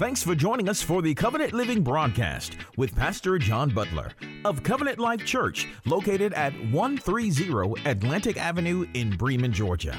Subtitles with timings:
[0.00, 4.12] Thanks for joining us for the Covenant Living broadcast with Pastor John Butler
[4.46, 9.94] of Covenant Life Church, located at 130 Atlantic Avenue in Bremen, Georgia.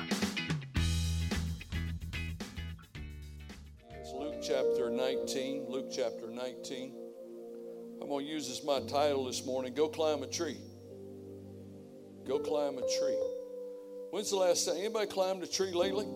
[3.91, 5.67] It's Luke chapter 19.
[5.69, 6.95] Luke chapter 19.
[8.01, 10.57] I'm going to use as my title this morning Go Climb a Tree.
[12.25, 13.19] Go climb a tree.
[14.09, 16.07] When's the last time anybody climbed a tree lately?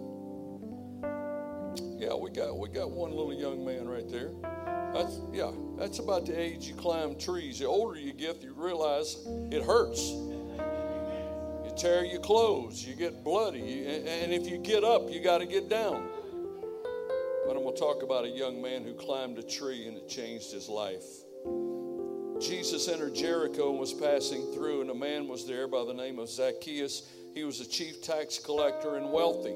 [1.81, 4.31] Yeah, we got we got one little young man right there.
[4.93, 7.59] That's yeah, that's about the age you climb trees.
[7.59, 9.17] The older you get, you realize
[9.51, 10.11] it hurts.
[10.11, 15.45] You tear your clothes, you get bloody, and if you get up, you got to
[15.45, 16.07] get down.
[17.45, 20.07] But I'm going to talk about a young man who climbed a tree and it
[20.07, 21.03] changed his life.
[22.39, 26.19] Jesus entered Jericho and was passing through, and a man was there by the name
[26.19, 27.03] of Zacchaeus.
[27.33, 29.55] He was a chief tax collector and wealthy.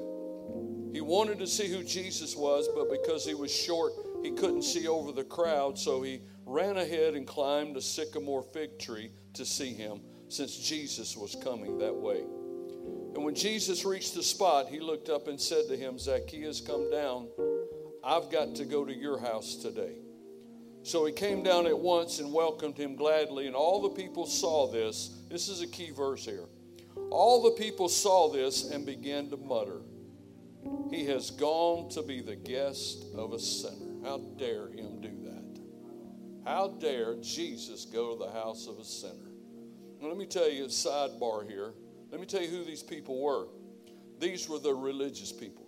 [0.92, 4.88] He wanted to see who Jesus was, but because he was short, he couldn't see
[4.88, 9.72] over the crowd, so he ran ahead and climbed a sycamore fig tree to see
[9.72, 12.22] him, since Jesus was coming that way.
[13.14, 16.90] And when Jesus reached the spot, he looked up and said to him, Zacchaeus, come
[16.90, 17.28] down.
[18.02, 19.96] I've got to go to your house today.
[20.82, 24.70] So he came down at once and welcomed him gladly, and all the people saw
[24.70, 25.18] this.
[25.28, 26.46] This is a key verse here.
[27.10, 29.82] All the people saw this and began to mutter.
[30.90, 33.94] He has gone to be the guest of a sinner.
[34.04, 35.60] How dare him do that?
[36.44, 39.30] How dare Jesus go to the house of a sinner?
[40.00, 41.74] Now, let me tell you a sidebar here.
[42.10, 43.46] Let me tell you who these people were.
[44.18, 45.66] These were the religious people.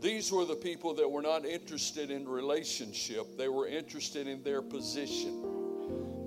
[0.00, 4.62] These were the people that were not interested in relationship, they were interested in their
[4.62, 5.44] position.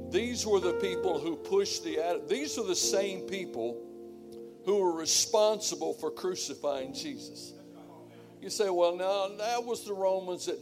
[0.10, 3.93] These were the people who pushed the, these are the same people
[4.66, 7.54] who were responsible for crucifying Jesus.
[8.42, 10.60] You say, well, no, that was the Romans that,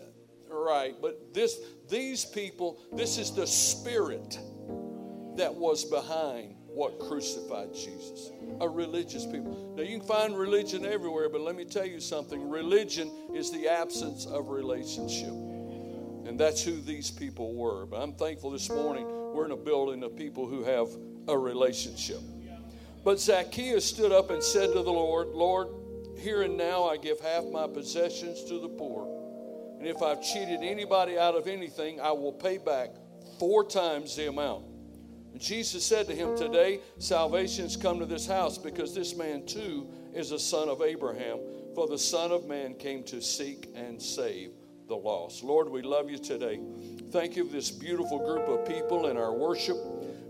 [0.50, 4.38] right, but this, these people, this is the spirit
[5.38, 8.32] that was behind what crucified Jesus.
[8.60, 9.74] A religious people.
[9.76, 13.68] Now, you can find religion everywhere, but let me tell you something religion is the
[13.68, 15.34] absence of relationship.
[16.28, 17.86] And that's who these people were.
[17.86, 20.88] But I'm thankful this morning we're in a building of people who have
[21.28, 22.20] a relationship.
[23.04, 25.68] But Zacchaeus stood up and said to the Lord, Lord,
[26.18, 29.08] here and now I give half my possessions to the poor.
[29.80, 32.92] And if I've cheated anybody out of anything, I will pay back
[33.40, 34.66] four times the amount.
[35.32, 39.46] And Jesus said to him, Today salvation has come to this house because this man
[39.48, 41.40] too is a son of Abraham.
[41.74, 44.52] For the Son of Man came to seek and save
[44.88, 45.42] the lost.
[45.42, 46.60] Lord, we love you today.
[47.12, 49.78] Thank you for this beautiful group of people in our worship.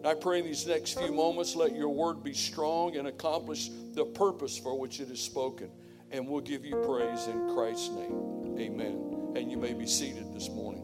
[0.04, 4.06] I pray in these next few moments, let your word be strong and accomplish the
[4.06, 5.70] purpose for which it is spoken.
[6.10, 8.58] And we'll give you praise in Christ's name.
[8.60, 9.34] Amen.
[9.36, 10.84] And you may be seated this morning.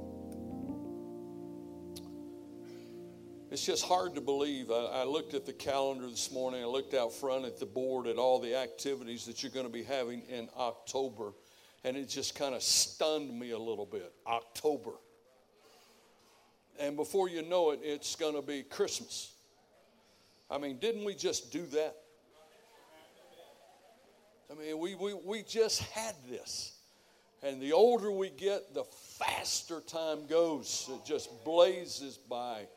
[3.49, 4.69] It's just hard to believe.
[4.69, 6.61] I, I, looked at the calendar this morning.
[6.61, 9.71] I looked out front at the board at all the activities that you're going to
[9.71, 11.33] be having in October.
[11.83, 14.13] And it just kind of stunned me a little bit.
[14.27, 14.91] October.
[16.79, 19.33] And before you know it, it's going to be Christmas.
[20.49, 21.95] I mean, didn't we just do that?
[24.49, 26.77] I mean, we, we, we just had this.
[27.43, 30.89] And the older we get, the faster time goes.
[30.91, 32.67] It just blazes by.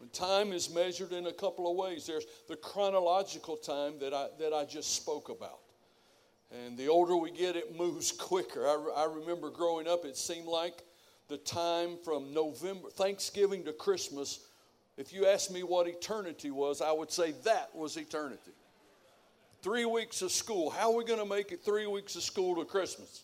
[0.00, 2.06] And time is measured in a couple of ways.
[2.06, 5.60] There's the chronological time that I, that I just spoke about.
[6.50, 8.66] And the older we get, it moves quicker.
[8.66, 10.82] I, I remember growing up, it seemed like
[11.28, 14.40] the time from November, Thanksgiving to Christmas,
[14.96, 18.52] if you asked me what eternity was, I would say that was eternity.
[19.62, 20.70] Three weeks of school.
[20.70, 23.22] How are we going to make it three weeks of school to Christmas?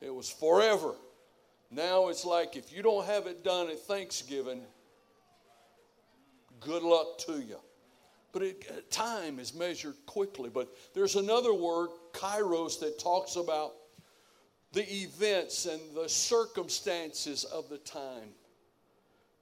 [0.00, 0.94] It was forever.
[1.70, 4.62] Now it's like if you don't have it done at Thanksgiving,
[6.60, 7.58] good luck to you.
[8.32, 10.50] But it, uh, time is measured quickly.
[10.52, 13.72] But there's another word, kairos, that talks about
[14.72, 18.30] the events and the circumstances of the time.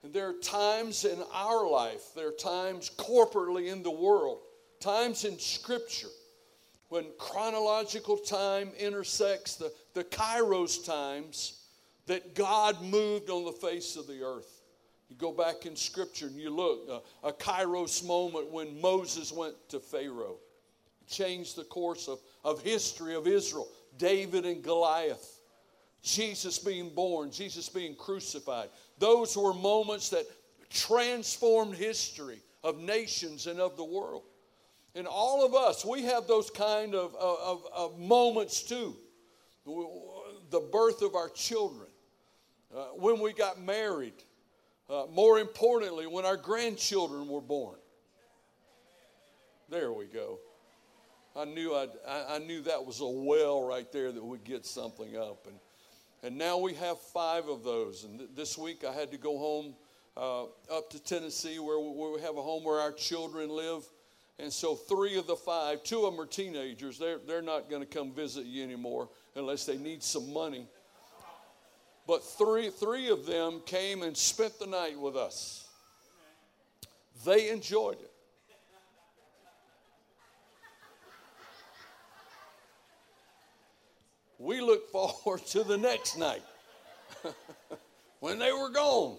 [0.02, 4.38] And there are times in our life, there are times corporately in the world,
[4.80, 6.08] times in Scripture
[6.88, 11.60] when chronological time intersects the, the kairos times
[12.06, 14.62] that God moved on the face of the earth.
[15.08, 19.54] You go back in Scripture and you look, uh, a kairos moment when Moses went
[19.68, 20.38] to Pharaoh,
[21.08, 25.40] changed the course of, of history of Israel, David and Goliath,
[26.02, 28.68] Jesus being born, Jesus being crucified.
[28.98, 30.24] Those were moments that
[30.70, 34.22] transformed history of nations and of the world.
[34.94, 38.96] And all of us, we have those kind of, of, of moments too.
[39.64, 41.86] The birth of our children,
[42.74, 44.14] uh, when we got married,
[44.88, 47.76] uh, more importantly, when our grandchildren were born.
[49.68, 50.40] There we go.
[51.36, 55.16] I knew I'd, I, knew that was a well right there that would get something
[55.16, 55.56] up, and
[56.22, 58.04] and now we have five of those.
[58.04, 59.74] And th- this week I had to go home
[60.16, 63.84] uh, up to Tennessee, where we, where we have a home where our children live.
[64.38, 66.98] And so three of the five, two of them are teenagers.
[66.98, 70.66] They're, they're not going to come visit you anymore unless they need some money.
[72.06, 75.68] But three, three of them came and spent the night with us.
[77.24, 78.09] They enjoyed it.
[84.40, 86.42] We look forward to the next night
[88.20, 89.18] when they were gone.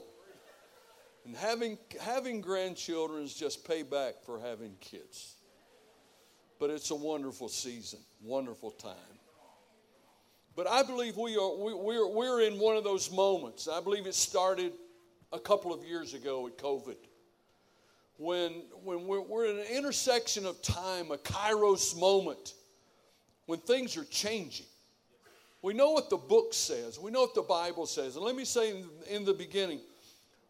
[1.25, 5.35] And having, having grandchildren is just payback for having kids.
[6.59, 8.95] But it's a wonderful season, wonderful time.
[10.55, 13.67] But I believe we are, we, we're, we're in one of those moments.
[13.67, 14.73] I believe it started
[15.31, 16.97] a couple of years ago with COVID.
[18.17, 22.55] When, when we're, we're in an intersection of time, a kairos moment,
[23.45, 24.65] when things are changing.
[25.61, 28.15] We know what the book says, we know what the Bible says.
[28.15, 29.79] And let me say in, in the beginning,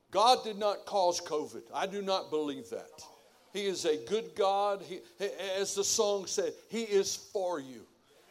[0.10, 1.64] God did not cause COVID.
[1.74, 3.04] I do not believe that.
[3.54, 4.82] He is a good God.
[4.82, 5.00] He,
[5.60, 7.82] as the song said, He is for you.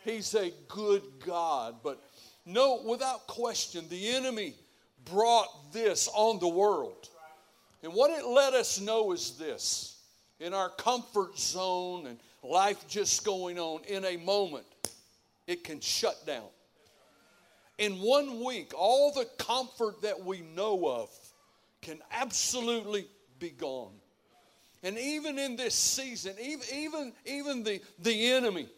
[0.05, 1.77] He's a good God.
[1.83, 2.01] But
[2.47, 4.55] no, without question, the enemy
[5.05, 7.09] brought this on the world.
[7.83, 9.99] And what it let us know is this
[10.39, 14.65] in our comfort zone and life just going on, in a moment,
[15.47, 16.49] it can shut down.
[17.81, 21.09] In one week, all the comfort that we know of
[21.81, 23.07] can absolutely
[23.39, 23.95] be gone.
[24.83, 28.69] And even in this season, even, even, even the, the enemy,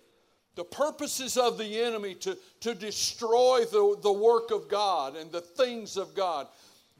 [0.55, 5.41] the purposes of the enemy to, to destroy the, the work of God and the
[5.41, 6.47] things of God,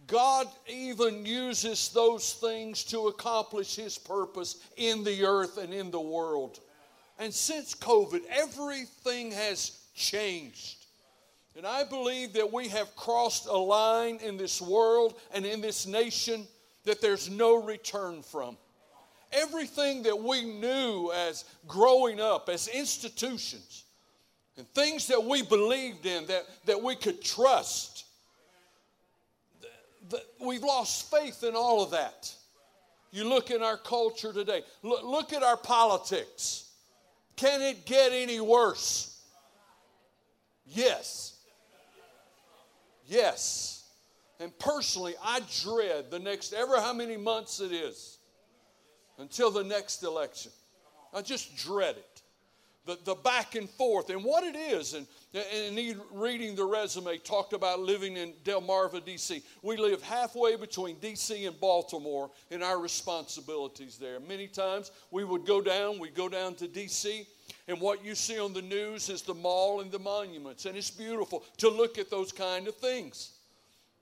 [0.09, 6.01] God even uses those things to accomplish His purpose in the earth and in the
[6.01, 6.59] world.
[7.21, 10.82] And since COVID, everything has changed.
[11.57, 15.87] And I believe that we have crossed a line in this world and in this
[15.87, 16.47] nation
[16.85, 18.57] that there's no return from.
[19.33, 23.85] Everything that we knew as growing up, as institutions,
[24.57, 28.05] and things that we believed in, that, that we could trust,
[30.41, 32.35] we've lost faith in all of that.
[33.11, 36.71] You look in our culture today, look, look at our politics.
[37.37, 39.21] Can it get any worse?
[40.67, 41.32] Yes.
[43.13, 43.85] Yes.
[44.41, 48.19] And personally, I dread the next, ever how many months it is,
[49.19, 50.51] until the next election.
[51.13, 52.23] I just dread it.
[52.85, 54.95] The, the back and forth and what it is.
[54.95, 59.43] And, and he, reading the resume, talked about living in Delmarva, D.C.
[59.63, 61.45] We live halfway between D.C.
[61.45, 64.19] and Baltimore in our responsibilities there.
[64.19, 67.27] Many times we would go down, we'd go down to D.C.
[67.69, 70.67] And what you see on the news is the mall and the monuments.
[70.67, 73.33] And it's beautiful to look at those kind of things.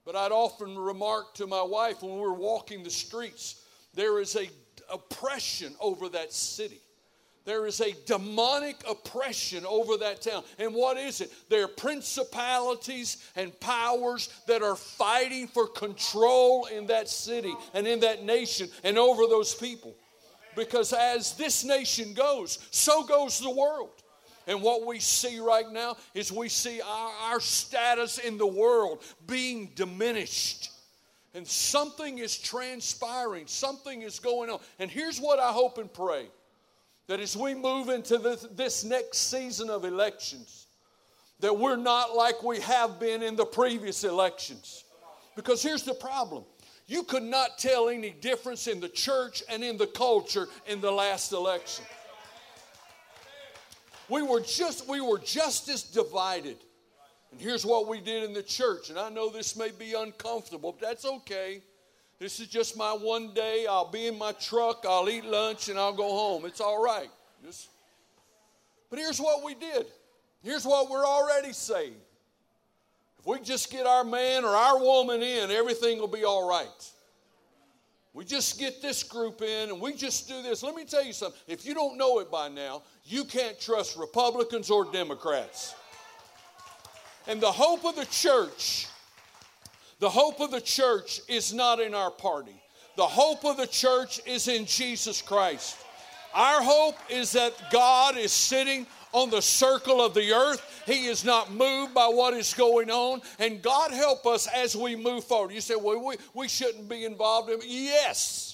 [0.05, 3.61] But I'd often remark to my wife when we were walking the streets,
[3.93, 4.49] there is a
[4.91, 6.79] oppression over that city.
[7.43, 10.43] There is a demonic oppression over that town.
[10.59, 11.31] And what is it?
[11.49, 18.01] There are principalities and powers that are fighting for control in that city and in
[18.01, 19.95] that nation and over those people.
[20.55, 23.91] Because as this nation goes, so goes the world.
[24.47, 29.03] And what we see right now is we see our, our status in the world
[29.27, 30.71] being diminished.
[31.33, 34.59] And something is transpiring, something is going on.
[34.79, 36.27] And here's what I hope and pray
[37.07, 40.67] that as we move into this, this next season of elections,
[41.39, 44.83] that we're not like we have been in the previous elections.
[45.35, 46.43] Because here's the problem
[46.91, 50.91] you could not tell any difference in the church and in the culture in the
[50.91, 51.85] last election.
[54.09, 56.57] We were just we were just as divided.
[57.31, 58.89] And here's what we did in the church.
[58.89, 61.61] And I know this may be uncomfortable, but that's okay.
[62.19, 63.67] This is just my one day.
[63.69, 66.45] I'll be in my truck, I'll eat lunch, and I'll go home.
[66.45, 67.09] It's all right.
[67.45, 67.69] Just,
[68.89, 69.85] but here's what we did.
[70.43, 71.95] Here's what we're already saying.
[73.21, 76.91] If we just get our man or our woman in, everything will be all right.
[78.13, 80.63] We just get this group in and we just do this.
[80.63, 81.39] Let me tell you something.
[81.47, 85.75] If you don't know it by now, you can't trust Republicans or Democrats.
[87.27, 88.87] And the hope of the church,
[89.99, 92.59] the hope of the church is not in our party.
[92.97, 95.77] The hope of the church is in Jesus Christ.
[96.33, 100.83] Our hope is that God is sitting on the circle of the earth.
[100.85, 103.21] He is not moved by what is going on.
[103.39, 105.51] And God help us as we move forward.
[105.51, 108.51] You say, well, we, we shouldn't be involved in Yes.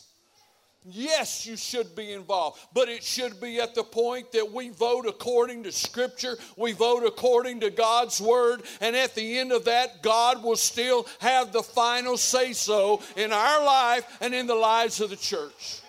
[0.90, 5.06] Yes, you should be involved, but it should be at the point that we vote
[5.06, 10.02] according to Scripture, we vote according to God's Word, and at the end of that,
[10.02, 15.02] God will still have the final say so in our life and in the lives
[15.02, 15.82] of the church.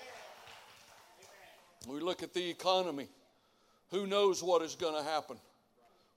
[1.86, 3.06] We look at the economy.
[3.90, 5.38] Who knows what is going to happen?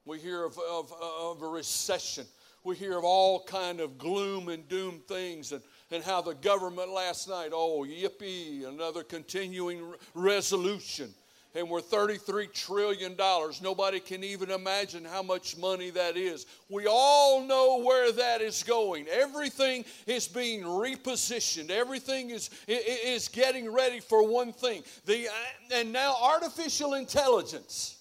[0.05, 2.25] We hear of, of, of a recession.
[2.63, 6.89] We hear of all kind of gloom and doom things and, and how the government
[6.89, 11.13] last night, oh, yippee, another continuing resolution
[11.53, 13.15] and we're $33 trillion.
[13.62, 16.46] Nobody can even imagine how much money that is.
[16.70, 19.08] We all know where that is going.
[19.10, 24.84] Everything is being repositioned, everything is, is getting ready for one thing.
[25.05, 27.98] The, uh, and now, artificial intelligence.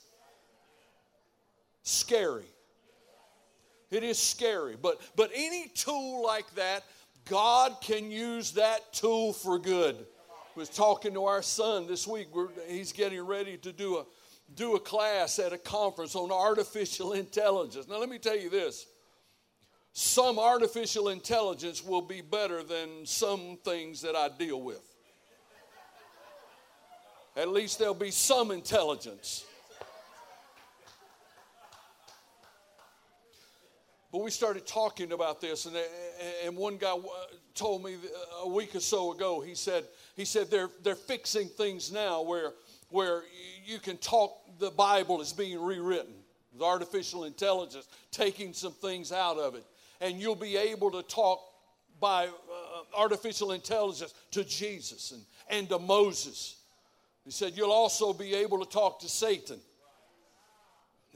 [1.83, 2.45] Scary.
[3.91, 4.77] It is scary.
[4.81, 6.85] But, but any tool like that,
[7.29, 10.07] God can use that tool for good
[10.61, 12.29] was talking to our son this week.
[12.35, 14.05] We're, he's getting ready to do a
[14.55, 17.89] do a class at a conference on artificial intelligence.
[17.89, 18.87] Now, let me tell you this
[19.95, 24.83] some artificial intelligence will be better than some things that I deal with.
[27.37, 29.47] At least there'll be some intelligence.
[34.13, 35.77] But we started talking about this, and,
[36.45, 36.95] and one guy
[37.55, 37.97] told me
[38.43, 39.85] a week or so ago, he said,
[40.17, 42.53] he said they're, they're fixing things now where,
[42.89, 43.23] where
[43.65, 46.13] you can talk, the Bible is being rewritten
[46.53, 49.65] with artificial intelligence, taking some things out of it.
[50.01, 51.41] And you'll be able to talk
[52.01, 52.31] by uh,
[52.97, 56.57] artificial intelligence to Jesus and, and to Moses.
[57.25, 59.61] He said, You'll also be able to talk to Satan.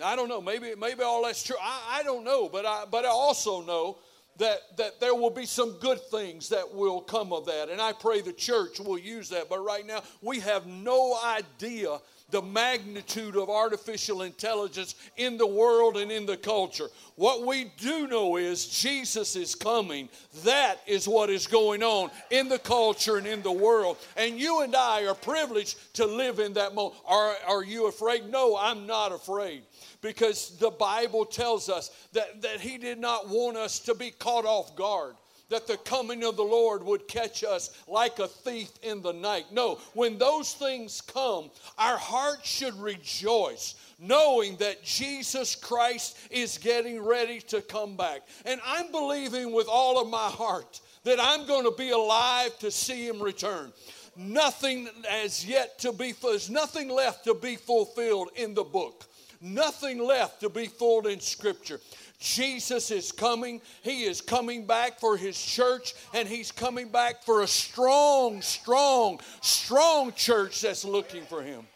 [0.02, 1.56] I don't know, maybe, maybe all that's true.
[1.60, 3.98] I, I don't know, but I, but I also know
[4.38, 7.68] that, that there will be some good things that will come of that.
[7.68, 9.48] And I pray the church will use that.
[9.48, 11.98] But right now, we have no idea
[12.30, 16.88] the magnitude of artificial intelligence in the world and in the culture.
[17.16, 20.08] What we do know is Jesus is coming.
[20.42, 23.98] That is what is going on in the culture and in the world.
[24.16, 26.96] And you and I are privileged to live in that moment.
[27.06, 28.28] Are, are you afraid?
[28.30, 29.62] No, I'm not afraid
[30.00, 34.44] because the Bible tells us that, that He did not want us to be caught
[34.44, 35.14] off guard
[35.48, 39.46] that the coming of the Lord would catch us like a thief in the night.
[39.52, 43.74] No, when those things come, our hearts should rejoice.
[44.00, 48.22] Knowing that Jesus Christ is getting ready to come back.
[48.44, 52.70] And I'm believing with all of my heart that I'm going to be alive to
[52.70, 53.72] see him return
[54.16, 59.08] nothing as yet to be there's nothing left to be fulfilled in the book
[59.44, 61.80] nothing left to be fulfilled in Scripture.
[62.24, 63.60] Jesus is coming.
[63.82, 69.20] He is coming back for his church, and he's coming back for a strong, strong,
[69.42, 71.66] strong church that's looking for him.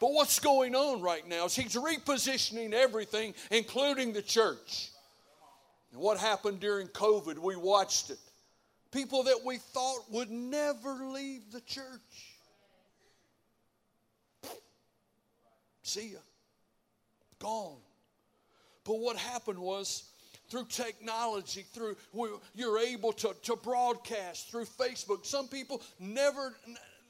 [0.00, 4.90] But what's going on right now is he's repositioning everything, including the church.
[5.92, 8.18] And what happened during COVID, we watched it.
[8.92, 12.34] People that we thought would never leave the church.
[15.82, 16.18] See ya.
[17.38, 17.85] Gone.
[18.86, 20.04] But what happened was,
[20.48, 21.96] through technology, through
[22.54, 25.26] you're able to, to broadcast through Facebook.
[25.26, 26.54] Some people never,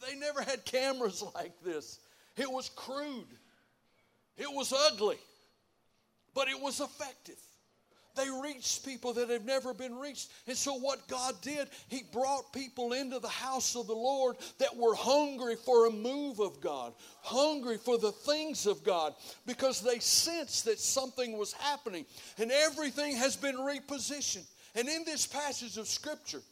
[0.06, 2.00] they never had cameras like this.
[2.36, 3.26] It was crude,
[4.36, 5.18] it was ugly,
[6.34, 7.38] but it was effective.
[8.16, 10.30] They reached people that have never been reached.
[10.46, 14.76] And so, what God did, He brought people into the house of the Lord that
[14.76, 19.14] were hungry for a move of God, hungry for the things of God,
[19.46, 22.06] because they sensed that something was happening.
[22.38, 24.46] And everything has been repositioned.
[24.74, 26.42] And in this passage of Scripture,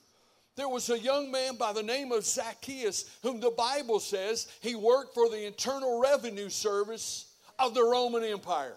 [0.56, 4.76] there was a young man by the name of Zacchaeus, whom the Bible says he
[4.76, 7.26] worked for the Internal Revenue Service
[7.58, 8.76] of the Roman Empire.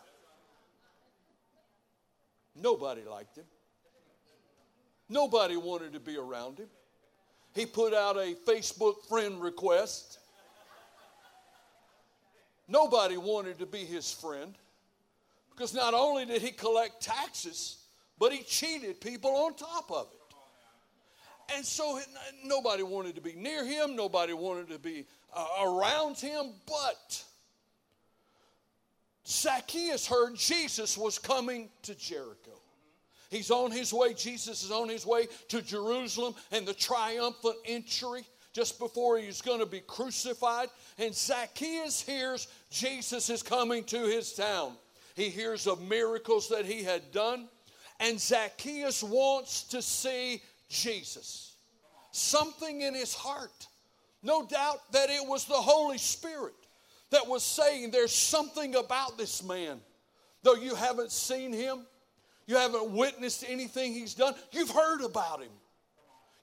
[2.62, 3.46] Nobody liked him.
[5.10, 6.68] Nobody wanted to be around him.
[7.54, 10.20] He put out a Facebook friend request.
[12.68, 14.54] Nobody wanted to be his friend
[15.52, 17.78] because not only did he collect taxes,
[18.20, 21.56] but he cheated people on top of it.
[21.56, 22.00] And so
[22.44, 27.24] nobody wanted to be near him, nobody wanted to be uh, around him, but
[29.28, 32.52] Zacchaeus heard Jesus was coming to Jericho.
[33.30, 38.26] He's on his way, Jesus is on his way to Jerusalem and the triumphant entry
[38.54, 40.70] just before he's going to be crucified.
[40.98, 44.74] And Zacchaeus hears Jesus is coming to his town.
[45.14, 47.50] He hears of miracles that he had done,
[48.00, 51.56] and Zacchaeus wants to see Jesus.
[52.12, 53.68] Something in his heart.
[54.24, 56.67] No doubt that it was the Holy Spirit
[57.12, 59.80] that was saying, There's something about this man.
[60.44, 61.86] Though you haven't seen him,
[62.46, 65.52] you haven't witnessed anything he's done, you've heard about him.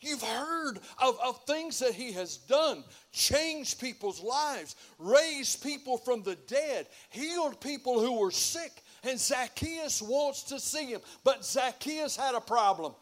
[0.01, 6.23] You've heard of, of things that he has done, changed people's lives, raised people from
[6.23, 11.01] the dead, healed people who were sick, and Zacchaeus wants to see him.
[11.23, 12.95] But Zacchaeus had a problem.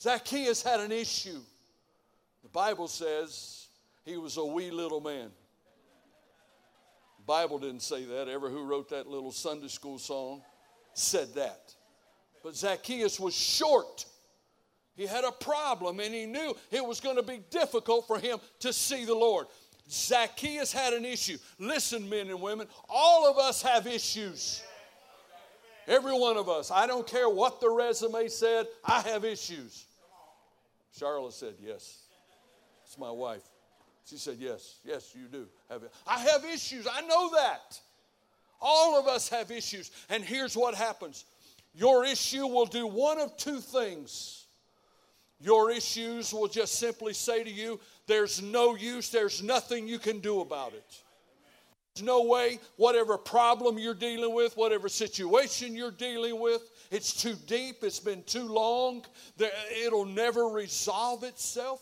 [0.00, 1.40] Zacchaeus had an issue.
[2.42, 3.66] The Bible says
[4.06, 5.30] he was a wee little man.
[7.26, 8.28] Bible didn't say that.
[8.28, 10.42] Ever who wrote that little Sunday school song
[10.92, 11.74] said that.
[12.42, 14.04] But Zacchaeus was short.
[14.94, 18.38] He had a problem and he knew it was going to be difficult for him
[18.60, 19.46] to see the Lord.
[19.90, 21.36] Zacchaeus had an issue.
[21.58, 24.62] Listen, men and women, all of us have issues.
[25.86, 26.70] Every one of us.
[26.70, 29.86] I don't care what the resume said, I have issues.
[30.96, 32.00] Charlotte said, Yes.
[32.86, 33.42] It's my wife.
[34.04, 35.92] She said, Yes, yes, you do have it.
[36.06, 36.86] I have issues.
[36.90, 37.80] I know that.
[38.60, 39.90] All of us have issues.
[40.08, 41.24] And here's what happens
[41.74, 44.46] your issue will do one of two things.
[45.40, 50.20] Your issues will just simply say to you, There's no use, there's nothing you can
[50.20, 51.02] do about it.
[51.94, 57.36] There's no way, whatever problem you're dealing with, whatever situation you're dealing with, it's too
[57.46, 59.04] deep, it's been too long,
[59.80, 61.80] it'll never resolve itself.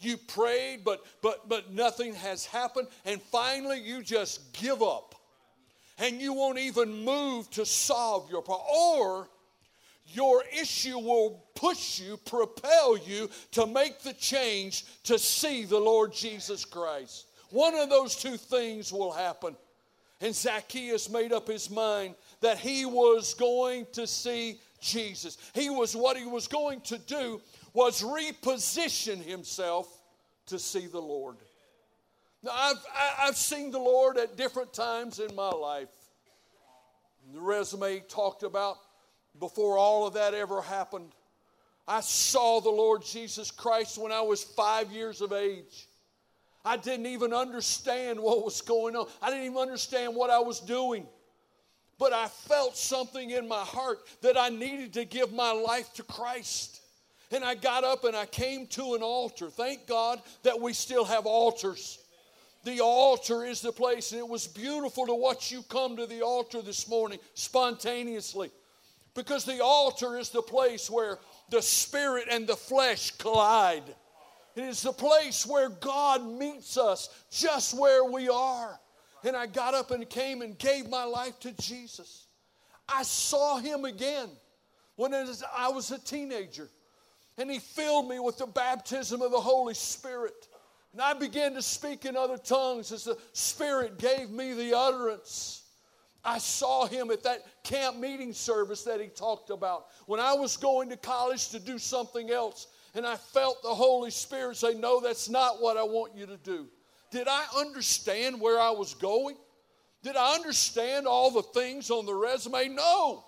[0.00, 5.14] You prayed, but but but nothing has happened, and finally you just give up.
[5.98, 8.66] And you won't even move to solve your problem.
[8.68, 9.28] Or
[10.06, 16.12] your issue will push you, propel you to make the change to see the Lord
[16.12, 17.26] Jesus Christ.
[17.50, 19.56] One of those two things will happen.
[20.20, 25.38] And Zacchaeus made up his mind that he was going to see Jesus.
[25.54, 27.40] He was what he was going to do
[27.74, 29.88] was reposition himself
[30.46, 31.36] to see the Lord.
[32.42, 32.84] Now, I've,
[33.18, 35.88] I've seen the Lord at different times in my life.
[37.32, 38.76] The resume talked about
[39.40, 41.12] before all of that ever happened.
[41.88, 45.88] I saw the Lord Jesus Christ when I was five years of age.
[46.64, 49.06] I didn't even understand what was going on.
[49.20, 51.06] I didn't even understand what I was doing.
[51.98, 56.02] But I felt something in my heart that I needed to give my life to
[56.02, 56.80] Christ.
[57.34, 59.50] And I got up and I came to an altar.
[59.50, 61.98] Thank God that we still have altars.
[62.62, 66.22] The altar is the place, and it was beautiful to watch you come to the
[66.22, 68.52] altar this morning spontaneously.
[69.16, 71.18] Because the altar is the place where
[71.50, 73.82] the spirit and the flesh collide.
[74.54, 78.78] It is the place where God meets us just where we are.
[79.24, 82.28] And I got up and came and gave my life to Jesus.
[82.88, 84.28] I saw him again
[84.94, 86.68] when I was a teenager.
[87.36, 90.48] And he filled me with the baptism of the Holy Spirit.
[90.92, 95.62] And I began to speak in other tongues as the Spirit gave me the utterance.
[96.24, 99.86] I saw him at that camp meeting service that he talked about.
[100.06, 104.10] When I was going to college to do something else, and I felt the Holy
[104.10, 106.68] Spirit say, No, that's not what I want you to do.
[107.10, 109.36] Did I understand where I was going?
[110.02, 112.68] Did I understand all the things on the resume?
[112.68, 113.24] No.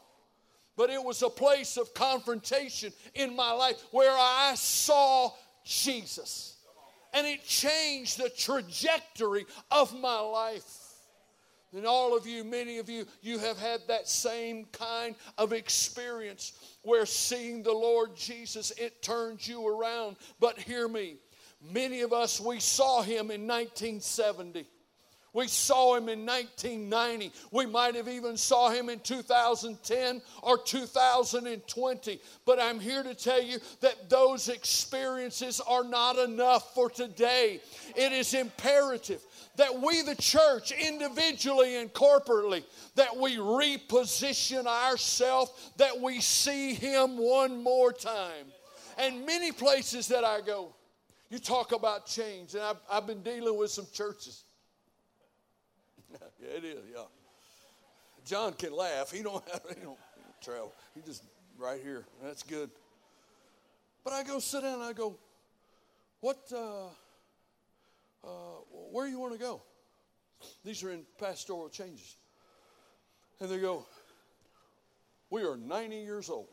[0.77, 5.33] But it was a place of confrontation in my life where I saw
[5.65, 6.57] Jesus.
[7.15, 10.87] And it changed the trajectory of my life.
[11.75, 16.53] And all of you, many of you, you have had that same kind of experience
[16.83, 20.17] where seeing the Lord Jesus, it turns you around.
[20.41, 21.17] But hear me,
[21.73, 24.67] many of us, we saw him in 1970.
[25.37, 27.31] We saw him in 1990.
[27.51, 32.21] We might have even saw him in 2010 or 2020.
[32.47, 37.61] But I'm here to tell you that those experiences are not enough for today.
[37.95, 39.21] It is imperative
[39.57, 47.19] that we, the church, individually and corporately, that we reposition ourselves, that we see Him
[47.19, 48.47] one more time.
[48.97, 50.75] And many places that I go,
[51.29, 54.45] you talk about change, and I've, I've been dealing with some churches.
[56.43, 57.03] yeah, it is, yeah.
[58.25, 59.11] John can laugh.
[59.11, 59.99] He don't have, he don't
[60.43, 60.73] travel.
[60.95, 61.23] He just
[61.59, 62.05] right here.
[62.23, 62.71] That's good.
[64.05, 65.17] But I go sit down I go,
[66.21, 66.87] what, uh,
[68.25, 68.29] uh,
[68.93, 69.63] where you want to go?
[70.65, 72.17] These are in pastoral changes.
[73.41, 73.85] And they go,
[75.31, 76.49] we are 90 years old.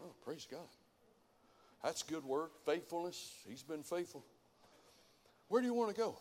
[0.00, 0.60] Oh, praise God.
[1.82, 3.32] That's good work, faithfulness.
[3.48, 4.24] He's been faithful.
[5.48, 6.18] Where do you want to go?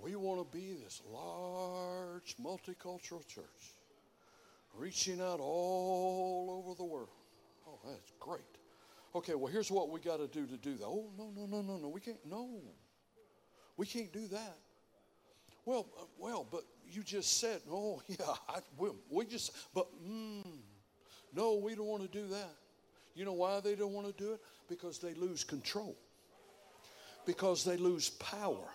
[0.00, 3.74] We want to be this large multicultural church,
[4.74, 7.08] reaching out all over the world.
[7.66, 8.42] Oh, that's great.
[9.14, 10.84] Okay, well, here's what we got to do to do that.
[10.84, 11.88] Oh, no, no, no, no, no.
[11.88, 12.18] We can't.
[12.28, 12.48] No,
[13.76, 14.56] we can't do that.
[15.64, 18.16] Well, uh, well, but you just said, oh, yeah,
[18.48, 20.42] I, we, we just, but, mm,
[21.34, 22.54] no, we don't want to do that.
[23.14, 24.40] You know why they don't want to do it?
[24.68, 25.96] Because they lose control,
[27.26, 28.68] because they lose power.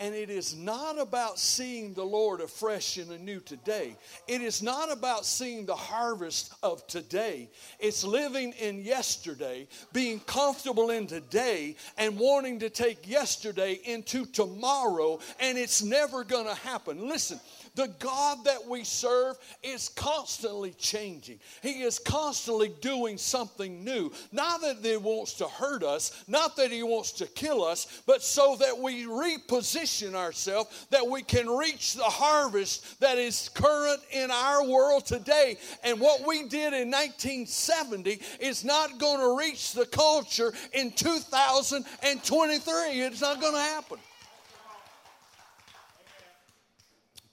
[0.00, 3.96] And it is not about seeing the Lord afresh and anew today.
[4.26, 7.48] It is not about seeing the harvest of today.
[7.80, 15.18] It's living in yesterday, being comfortable in today, and wanting to take yesterday into tomorrow,
[15.40, 17.08] and it's never going to happen.
[17.08, 17.40] Listen,
[17.78, 21.38] the God that we serve is constantly changing.
[21.62, 24.10] He is constantly doing something new.
[24.32, 28.20] Not that He wants to hurt us, not that He wants to kill us, but
[28.20, 34.32] so that we reposition ourselves, that we can reach the harvest that is current in
[34.32, 35.56] our world today.
[35.84, 43.02] And what we did in 1970 is not going to reach the culture in 2023.
[43.02, 43.98] It's not going to happen.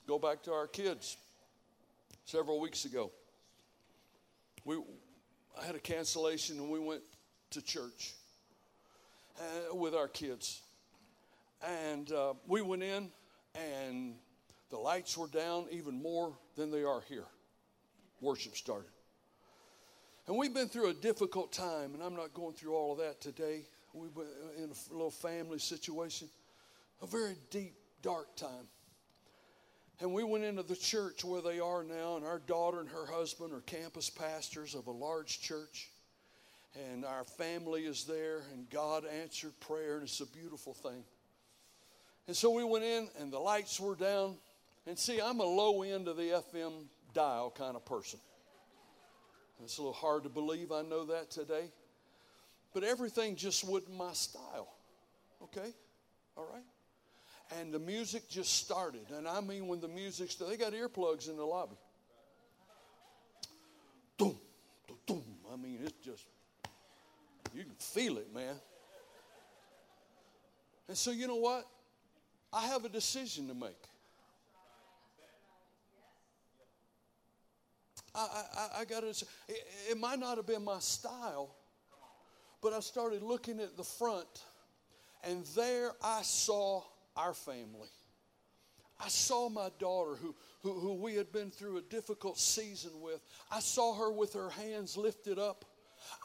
[0.07, 1.17] Go back to our kids.
[2.25, 3.11] Several weeks ago,
[4.63, 4.77] we
[5.59, 7.01] I had a cancellation and we went
[7.51, 8.13] to church
[9.39, 10.61] uh, with our kids.
[11.65, 13.09] And uh, we went in,
[13.55, 14.15] and
[14.69, 17.25] the lights were down even more than they are here.
[18.21, 18.89] Worship started.
[20.27, 23.21] And we've been through a difficult time, and I'm not going through all of that
[23.21, 23.61] today.
[23.93, 24.25] We've been
[24.57, 26.27] in a little family situation,
[27.01, 28.67] a very deep, dark time.
[30.01, 33.05] And we went into the church where they are now, and our daughter and her
[33.05, 35.89] husband are campus pastors of a large church.
[36.91, 41.05] And our family is there, and God answered prayer, and it's a beautiful thing.
[42.27, 44.35] And so we went in, and the lights were down.
[44.85, 48.19] And see, I'm a low end of the FM dial kind of person.
[49.63, 51.71] It's a little hard to believe, I know that today.
[52.73, 54.67] But everything just wasn't my style.
[55.43, 55.73] Okay?
[56.35, 56.63] All right?
[57.59, 59.05] And the music just started.
[59.15, 61.77] And I mean, when the music started, they got earplugs in the lobby.
[64.17, 64.37] Boom,
[65.05, 65.23] boom.
[65.53, 66.23] I mean, it's just,
[67.53, 68.55] you can feel it, man.
[70.87, 71.65] And so, you know what?
[72.53, 73.71] I have a decision to make.
[78.13, 79.27] I, I, I got to, it,
[79.91, 81.53] it might not have been my style,
[82.61, 84.43] but I started looking at the front,
[85.23, 86.83] and there I saw
[87.15, 87.89] our family.
[88.99, 93.19] I saw my daughter, who, who, who, we had been through a difficult season with.
[93.51, 95.65] I saw her with her hands lifted up.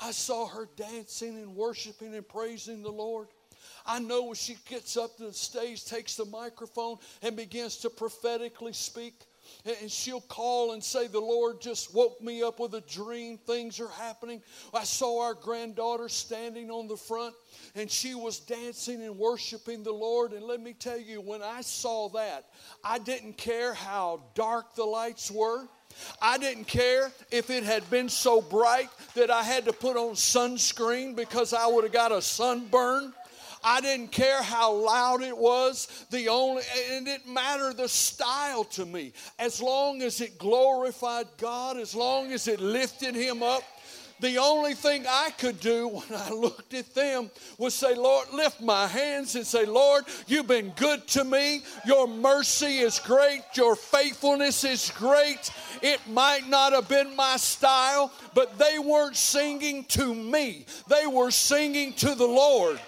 [0.00, 3.28] I saw her dancing and worshiping and praising the Lord.
[3.84, 7.90] I know when she gets up to the stage, takes the microphone, and begins to
[7.90, 9.24] prophetically speak,
[9.80, 13.38] and she'll call and say, The Lord just woke me up with a dream.
[13.38, 14.42] Things are happening.
[14.72, 17.34] I saw our granddaughter standing on the front
[17.74, 20.32] and she was dancing and worshiping the Lord.
[20.32, 22.46] And let me tell you, when I saw that,
[22.82, 25.68] I didn't care how dark the lights were.
[26.22, 30.14] I didn't care if it had been so bright that I had to put on
[30.14, 33.12] sunscreen because I would have got a sunburn.
[33.62, 36.06] I didn't care how loud it was.
[36.10, 39.12] The only and it didn't matter the style to me.
[39.38, 43.62] As long as it glorified God, as long as it lifted him up,
[44.20, 48.60] the only thing I could do when I looked at them was say, Lord, lift
[48.60, 51.62] my hands and say, Lord, you've been good to me.
[51.86, 53.42] Your mercy is great.
[53.54, 55.50] Your faithfulness is great.
[55.82, 61.30] It might not have been my style, but they weren't singing to me, they were
[61.30, 62.78] singing to the Lord.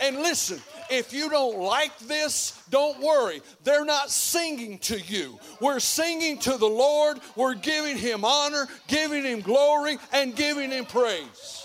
[0.00, 3.40] And listen, if you don't like this, don't worry.
[3.62, 5.38] They're not singing to you.
[5.60, 7.18] We're singing to the Lord.
[7.36, 11.64] We're giving Him honor, giving Him glory, and giving Him praise.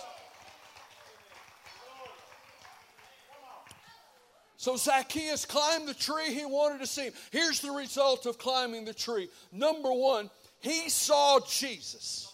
[4.59, 6.33] So Zacchaeus climbed the tree.
[6.33, 7.13] He wanted to see him.
[7.31, 9.29] Here's the result of climbing the tree.
[9.53, 12.29] Number one, he saw Jesus.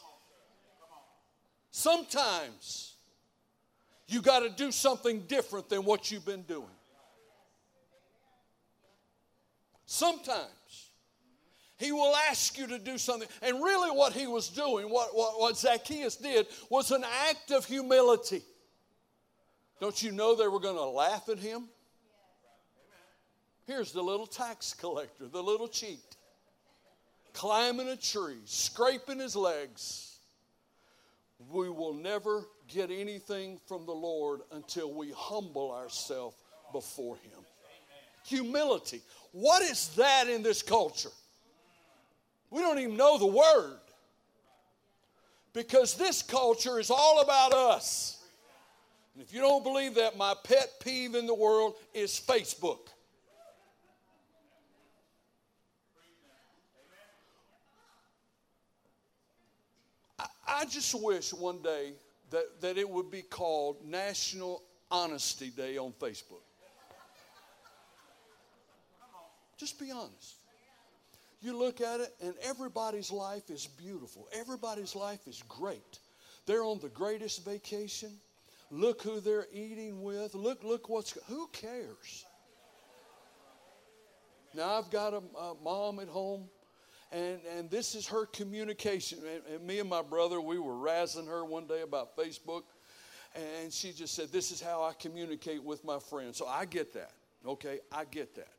[1.69, 2.94] Sometimes
[4.08, 6.70] you got to do something different than what you've been doing.
[9.86, 10.89] Sometimes
[11.78, 13.28] he will ask you to do something.
[13.41, 17.65] And really, what he was doing, what, what, what Zacchaeus did, was an act of
[17.65, 18.41] humility.
[19.82, 21.68] Don't you know they were going to laugh at him?
[23.68, 26.00] Here's the little tax collector, the little cheat,
[27.34, 30.20] climbing a tree, scraping his legs.
[31.52, 36.36] We will never get anything from the Lord until we humble ourselves
[36.71, 37.43] before Him.
[38.25, 39.01] Humility.
[39.32, 41.10] What is that in this culture?
[42.49, 43.80] We don't even know the word.
[45.54, 48.23] Because this culture is all about us.
[49.13, 52.88] And if you don't believe that, my pet peeve in the world is Facebook.
[60.47, 61.93] I just wish one day
[62.31, 64.61] that, that it would be called National
[64.91, 66.43] Honesty Day on Facebook.
[69.57, 70.35] Just be honest.
[71.41, 74.27] You look at it, and everybody's life is beautiful.
[74.33, 75.99] Everybody's life is great.
[76.45, 78.11] They're on the greatest vacation.
[78.71, 80.33] Look who they're eating with.
[80.33, 81.11] Look, look what's.
[81.27, 82.25] Who cares?
[84.53, 86.49] Now I've got a, a mom at home
[87.12, 89.20] and, and this is her communication.
[89.20, 92.63] And, and me and my brother, we were razzing her one day about Facebook,
[93.36, 96.38] and she just said, This is how I communicate with my friends.
[96.38, 97.12] So I get that.
[97.46, 98.54] Okay, I get that.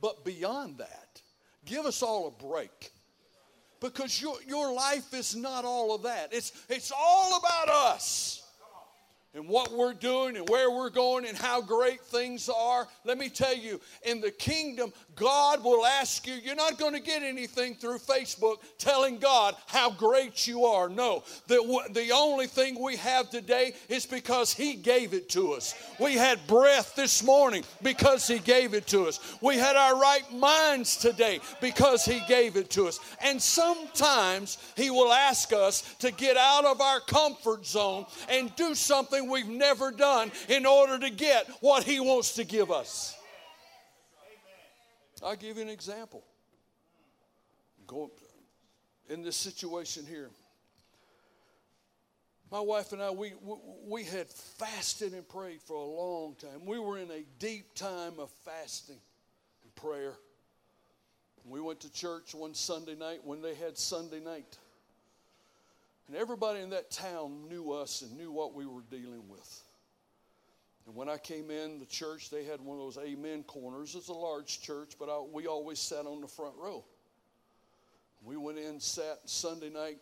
[0.00, 1.20] But beyond that,
[1.64, 2.90] give us all a break.
[3.80, 6.32] Because your, your life is not all of that.
[6.32, 8.42] It's, it's all about us
[9.34, 12.88] and what we're doing and where we're going and how great things are.
[13.04, 17.00] Let me tell you, in the kingdom, God will ask you, you're not going to
[17.00, 20.88] get anything through Facebook telling God how great you are.
[20.88, 25.74] No, the, the only thing we have today is because He gave it to us.
[26.00, 29.20] We had breath this morning because He gave it to us.
[29.40, 32.98] We had our right minds today because He gave it to us.
[33.22, 38.74] And sometimes He will ask us to get out of our comfort zone and do
[38.74, 43.16] something something we've never done in order to get what He wants to give us.
[45.22, 46.24] I'll give you an example.
[47.86, 48.10] Go
[49.08, 50.30] in this situation here.
[52.50, 53.32] My wife and I, we,
[53.86, 56.66] we had fasted and prayed for a long time.
[56.66, 58.98] We were in a deep time of fasting
[59.62, 60.14] and prayer.
[61.44, 64.58] We went to church one Sunday night when they had Sunday night.
[66.10, 69.62] And everybody in that town knew us and knew what we were dealing with.
[70.84, 73.94] And when I came in the church, they had one of those amen corners.
[73.94, 76.84] It's a large church, but I, we always sat on the front row.
[78.24, 79.98] We went in, sat Sunday night,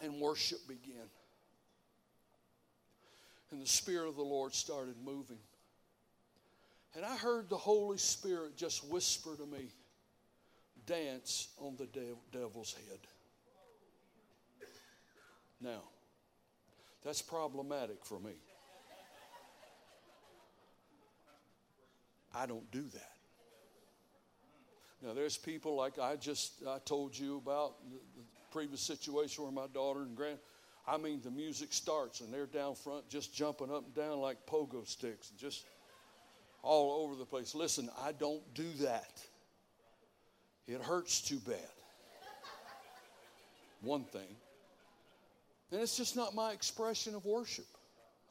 [0.00, 1.08] and worship began.
[3.50, 5.40] And the Spirit of the Lord started moving.
[6.94, 9.70] And I heard the Holy Spirit just whisper to me,
[10.86, 11.88] dance on the
[12.30, 13.00] devil's head.
[15.60, 15.82] Now,
[17.04, 18.32] that's problematic for me.
[22.34, 23.12] I don't do that.
[25.02, 29.52] Now, there's people like I just I told you about the, the previous situation where
[29.52, 30.38] my daughter and grand.
[30.86, 34.44] I mean, the music starts and they're down front just jumping up and down like
[34.46, 35.64] pogo sticks and just
[36.62, 37.54] all over the place.
[37.54, 39.22] Listen, I don't do that.
[40.66, 41.58] It hurts too bad.
[43.82, 44.36] One thing.
[45.74, 47.66] And it's just not my expression of worship.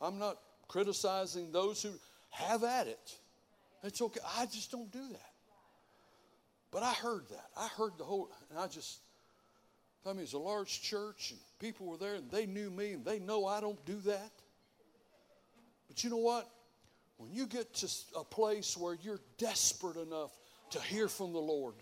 [0.02, 0.38] I'm not
[0.70, 1.92] criticizing those who
[2.30, 3.18] have at it.
[3.84, 4.22] It's okay.
[4.38, 5.32] I just don't do that.
[6.72, 7.50] But I heard that.
[7.58, 9.00] I heard the whole, and I just,
[10.06, 13.04] I mean, it's a large church and people were there and they knew me and
[13.04, 14.32] they know I don't do that.
[15.90, 16.50] But you know what?
[17.18, 20.32] When you get to a place where you're desperate enough
[20.70, 21.76] to hear from the Lord,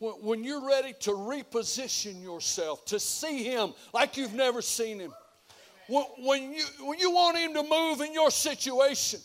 [0.00, 5.12] when you're ready to reposition yourself, to see Him like you've never seen Him,
[5.88, 9.20] when you, when you want Him to move in your situation,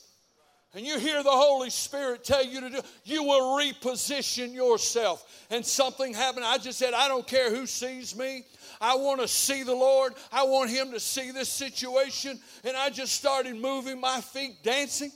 [0.74, 5.46] and you hear the Holy Spirit tell you to do, you will reposition yourself.
[5.50, 6.44] And something happened.
[6.44, 8.44] I just said, I don't care who sees me.
[8.82, 10.16] I want to see the Lord.
[10.34, 12.42] I want Him to see this situation.
[12.66, 15.14] And I just started moving my feet, dancing.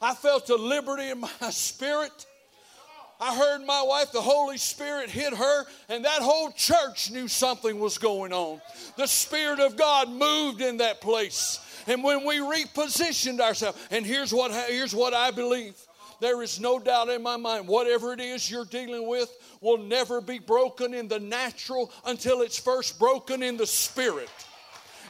[0.00, 2.26] I felt a liberty in my spirit.
[3.24, 7.78] I heard my wife, the Holy Spirit hit her, and that whole church knew something
[7.78, 8.60] was going on.
[8.98, 11.58] The Spirit of God moved in that place.
[11.86, 15.74] And when we repositioned ourselves, and here's what, here's what I believe
[16.20, 20.20] there is no doubt in my mind, whatever it is you're dealing with will never
[20.20, 24.28] be broken in the natural until it's first broken in the spirit.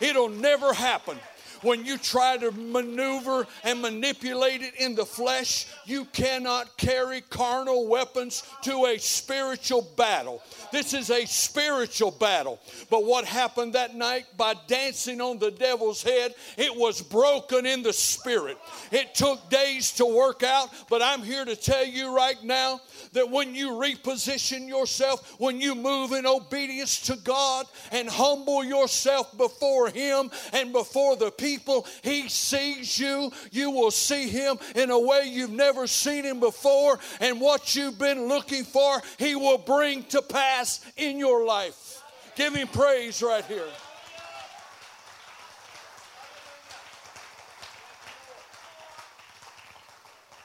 [0.01, 1.19] It'll never happen.
[1.63, 7.87] When you try to maneuver and manipulate it in the flesh, you cannot carry carnal
[7.87, 10.43] weapons to a spiritual battle.
[10.73, 12.61] This is a spiritual battle.
[12.91, 17.83] But what happened that night by dancing on the devil's head, it was broken in
[17.83, 18.59] the spirit.
[18.91, 22.81] It took days to work out, but I'm here to tell you right now
[23.13, 29.37] that when you reposition yourself, when you move in obedience to God and humble yourself
[29.37, 31.54] before Him and before the people,
[32.03, 33.33] He sees you.
[33.51, 37.99] You will see Him in a way you've never seen Him before, and what you've
[37.99, 42.03] been looking for, He will bring to pass in your life.
[42.37, 43.69] Give Him praise right here.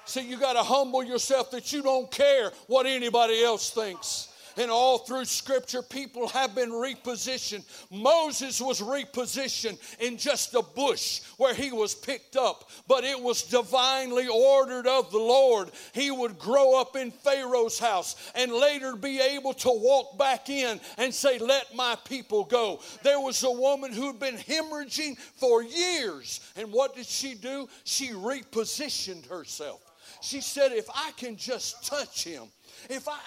[0.05, 4.28] See, you got to humble yourself that you don't care what anybody else thinks.
[4.59, 7.63] And all through Scripture, people have been repositioned.
[7.89, 13.43] Moses was repositioned in just a bush where he was picked up, but it was
[13.43, 15.71] divinely ordered of the Lord.
[15.93, 20.81] He would grow up in Pharaoh's house and later be able to walk back in
[20.97, 22.81] and say, Let my people go.
[23.01, 26.41] There was a woman who'd been hemorrhaging for years.
[26.57, 27.69] And what did she do?
[27.85, 29.79] She repositioned herself.
[30.21, 32.43] She said, If I can just touch him,
[32.89, 33.19] if I,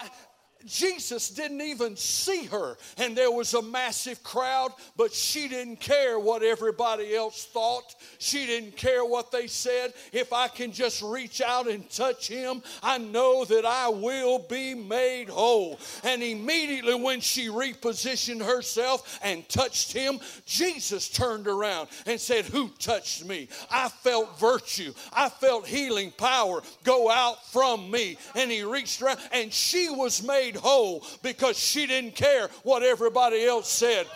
[0.65, 6.19] Jesus didn't even see her, and there was a massive crowd, but she didn't care
[6.19, 7.95] what everybody else thought.
[8.17, 9.93] She didn't care what they said.
[10.11, 14.73] If I can just reach out and touch him, I know that I will be
[14.73, 15.79] made whole.
[16.03, 22.69] And immediately, when she repositioned herself and touched him, Jesus turned around and said, Who
[22.79, 23.49] touched me?
[23.69, 28.17] I felt virtue, I felt healing power go out from me.
[28.35, 32.83] And he reached around, and she was made made whole because she didn't care what
[32.83, 34.07] everybody else said.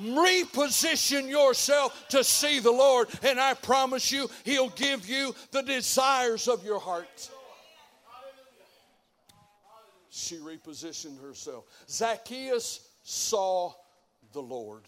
[0.00, 6.48] Reposition yourself to see the Lord, and I promise you, He'll give you the desires
[6.48, 7.30] of your heart.
[10.10, 11.64] She repositioned herself.
[11.88, 13.72] Zacchaeus saw
[14.32, 14.82] the Lord.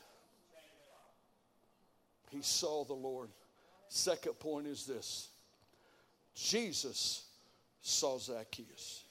[2.30, 3.30] He saw the Lord.
[3.88, 5.28] Second point is this
[6.34, 7.24] Jesus
[7.80, 9.05] saw Zacchaeus.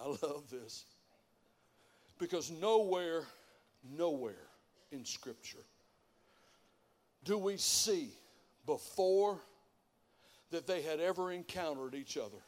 [0.00, 0.84] I love this.
[2.18, 3.24] Because nowhere,
[3.96, 4.48] nowhere
[4.90, 5.64] in Scripture
[7.24, 8.10] do we see
[8.66, 9.40] before
[10.50, 12.38] that they had ever encountered each other.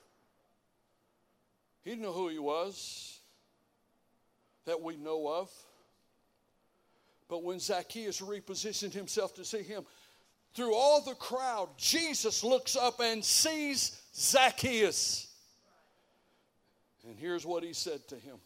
[1.83, 3.20] He didn't know who he was
[4.64, 5.50] that we know of.
[7.28, 9.85] But when Zacchaeus repositioned himself to see him,
[10.54, 15.34] through all the crowd, Jesus looks up and sees Zacchaeus.
[17.06, 18.36] And here's what he said to him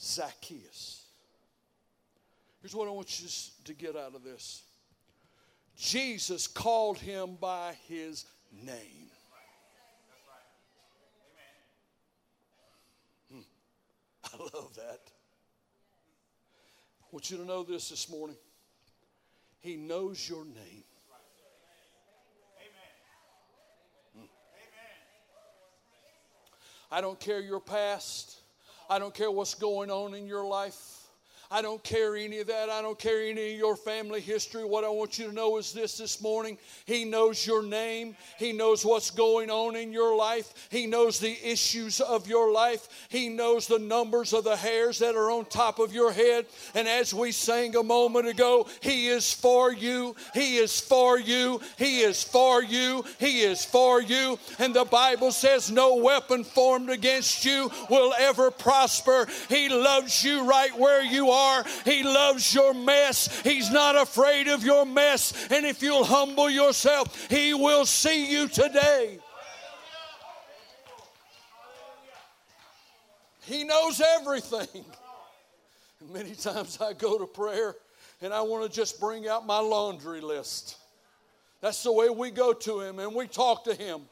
[0.00, 1.04] Zacchaeus.
[2.60, 3.28] Here's what I want you
[3.64, 4.62] to get out of this
[5.76, 8.24] Jesus called him by his
[8.62, 9.10] name.
[13.30, 13.40] Hmm.
[14.32, 15.00] I love that.
[17.02, 18.36] I want you to know this this morning.
[19.60, 20.84] He knows your name.
[26.90, 28.38] I don't care your past.
[28.88, 31.03] I don't care what's going on in your life.
[31.54, 32.68] I don't care any of that.
[32.68, 34.64] I don't care any of your family history.
[34.64, 38.52] What I want you to know is this this morning He knows your name, He
[38.52, 43.28] knows what's going on in your life, He knows the issues of your life, He
[43.28, 46.46] knows the numbers of the hairs that are on top of your head.
[46.74, 51.60] And as we sang a moment ago, He is for you, He is for you,
[51.78, 54.40] He is for you, He is for you.
[54.58, 59.28] And the Bible says, No weapon formed against you will ever prosper.
[59.48, 61.64] He loves you right where you are are.
[61.84, 63.40] He loves your mess.
[63.42, 65.48] He's not afraid of your mess.
[65.50, 69.18] And if you'll humble yourself, He will see you today.
[73.42, 74.84] He knows everything.
[76.12, 77.74] Many times I go to prayer
[78.20, 80.76] and I want to just bring out my laundry list.
[81.60, 84.02] That's the way we go to Him and we talk to Him.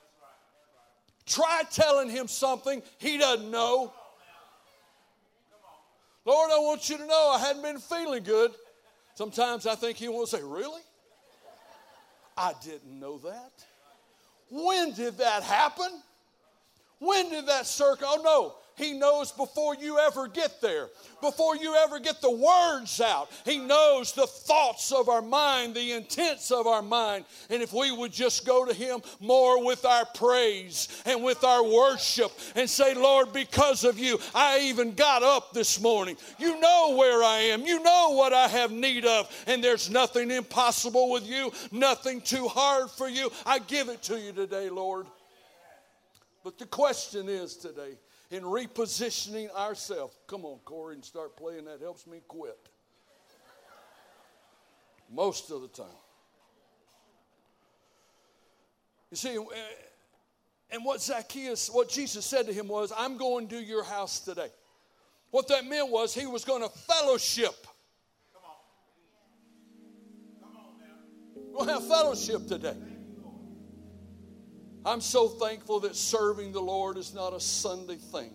[1.27, 3.93] Try telling Him something He doesn't know.
[6.25, 8.53] Lord, I want you to know I hadn't been feeling good.
[9.15, 10.83] Sometimes I think He to say, Really?
[12.37, 13.53] I didn't know that.
[14.51, 16.03] When did that happen?
[16.99, 18.07] When did that circle?
[18.09, 18.55] Oh, no.
[18.83, 20.89] He knows before you ever get there,
[21.21, 23.31] before you ever get the words out.
[23.45, 27.25] He knows the thoughts of our mind, the intents of our mind.
[27.49, 31.63] And if we would just go to Him more with our praise and with our
[31.63, 36.17] worship and say, Lord, because of you, I even got up this morning.
[36.41, 40.33] You know where I am, you know what I have need of, and there's nothing
[40.33, 43.31] impossible with you, nothing too hard for you.
[43.47, 45.07] I give it to you today, Lord.
[46.43, 47.97] But the question is today,
[48.33, 52.59] in repositioning ourselves, come on, Corey, and start playing that helps me quit.
[55.11, 55.87] Most of the time.
[59.11, 59.41] You see, eh,
[60.71, 64.49] and what Zacchaeus, what Jesus said to him was, I'm going to your house today.
[65.31, 67.55] What that meant was he was going to fellowship.
[68.33, 68.55] Come on.
[70.41, 71.43] Come on now.
[71.53, 72.77] We'll have fellowship today.
[74.85, 78.33] I'm so thankful that serving the Lord is not a Sunday thing.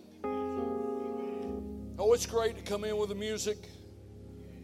[1.98, 3.58] Oh, it's great to come in with the music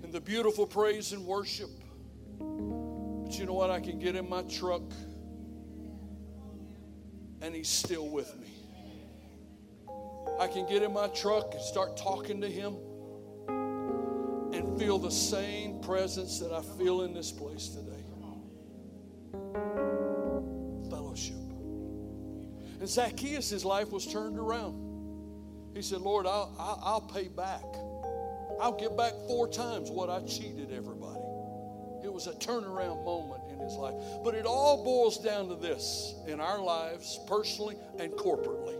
[0.03, 1.68] and the beautiful praise and worship.
[2.39, 3.70] But you know what?
[3.70, 4.82] I can get in my truck
[7.43, 8.49] and He's still with me.
[10.41, 12.76] I can get in my truck and start talking to Him
[14.55, 18.05] and feel the same presence that I feel in this place today.
[22.85, 24.74] And Zacchaeus' life was turned around.
[25.74, 27.64] He said, Lord, I'll, I'll, I'll pay back.
[28.61, 31.18] I'll give back four times what I cheated everybody.
[32.05, 33.95] It was a turnaround moment in his life.
[34.22, 38.76] But it all boils down to this in our lives, personally and corporately.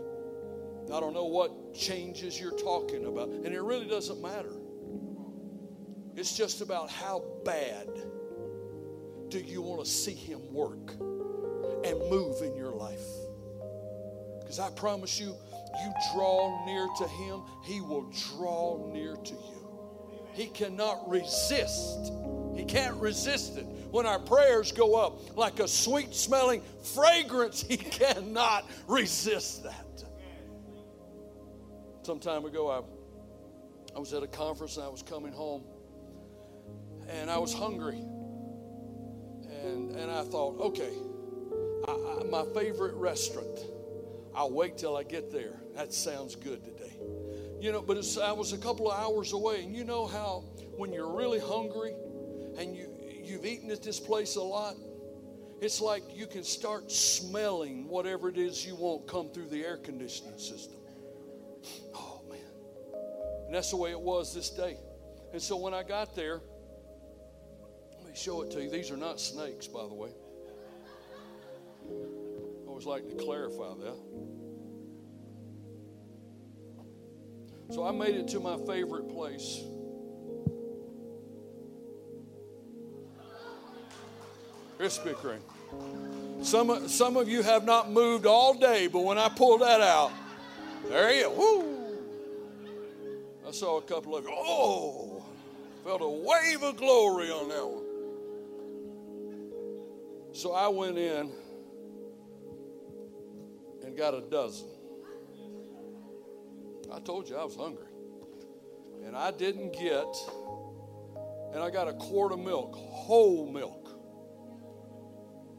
[0.93, 4.53] I don't know what changes you're talking about, and it really doesn't matter.
[6.15, 7.89] It's just about how bad
[9.29, 13.01] do you want to see him work and move in your life.
[14.45, 15.35] Because I promise you,
[15.81, 19.65] you draw near to him, he will draw near to you.
[20.33, 22.11] He cannot resist.
[22.55, 23.65] He can't resist it.
[23.89, 26.61] When our prayers go up like a sweet smelling
[26.93, 30.03] fragrance, he cannot resist that.
[32.03, 35.63] Some time ago, I, I was at a conference and I was coming home
[37.09, 37.97] and I was hungry.
[39.63, 40.91] And, and I thought, okay,
[41.87, 43.74] I, I, my favorite restaurant
[44.35, 45.59] I'll wait till I get there.
[45.75, 46.93] That sounds good today.
[47.59, 50.43] You know, but I was a couple of hours away, and you know how
[50.75, 51.93] when you're really hungry
[52.57, 52.89] and you,
[53.23, 54.75] you've eaten at this place a lot,
[55.61, 59.77] it's like you can start smelling whatever it is you want come through the air
[59.77, 60.77] conditioning system.
[61.93, 62.39] Oh, man.
[63.45, 64.77] And that's the way it was this day.
[65.31, 66.41] And so when I got there,
[67.97, 68.69] let me show it to you.
[68.69, 70.09] These are not snakes, by the way.
[72.75, 73.95] Always like to clarify that.
[77.71, 79.61] So I made it to my favorite place.
[84.77, 85.39] Krispy Kreme.
[86.43, 90.11] Some, some of you have not moved all day, but when I pulled that out,
[90.89, 91.77] there you woo.
[93.47, 94.31] I saw a couple of you.
[94.33, 95.23] Oh,
[95.85, 97.85] felt a wave of glory on that one.
[100.33, 101.31] So I went in
[103.95, 104.67] got a dozen.
[106.93, 107.87] I told you I was hungry.
[109.05, 110.07] And I didn't get,
[111.53, 113.89] and I got a quart of milk, whole milk.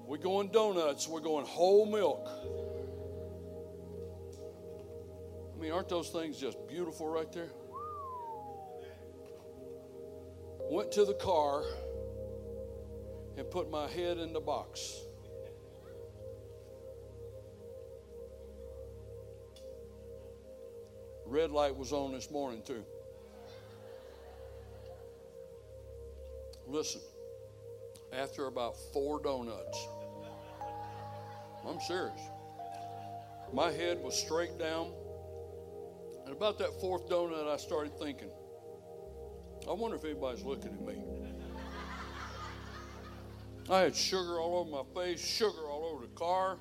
[0.06, 2.28] We're going donuts, we're going whole milk.
[5.54, 7.50] I mean, aren't those things just beautiful right there?
[10.70, 11.62] Went to the car
[13.36, 15.05] and put my head in the box.
[21.36, 22.82] Red light was on this morning, too.
[26.66, 27.02] Listen,
[28.10, 29.86] after about four donuts,
[31.68, 32.18] I'm serious.
[33.52, 34.92] My head was straight down.
[36.24, 38.30] And about that fourth donut, I started thinking,
[39.68, 41.02] I wonder if anybody's looking at me.
[43.68, 46.56] I had sugar all over my face, sugar all over the car.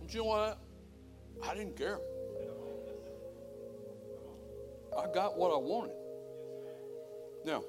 [0.00, 0.58] And you know what?
[1.46, 1.98] I didn't care.
[4.96, 5.96] I got what I wanted.
[7.44, 7.62] Now,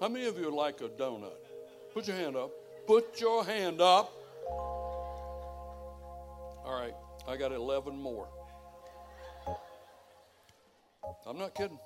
[0.00, 1.32] how many of you like a donut?
[1.92, 2.50] Put your hand up.
[2.86, 4.12] Put your hand up.
[6.64, 6.94] All right,
[7.28, 8.28] I got 11 more.
[11.26, 11.78] I'm not kidding.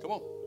[0.00, 0.37] Come on.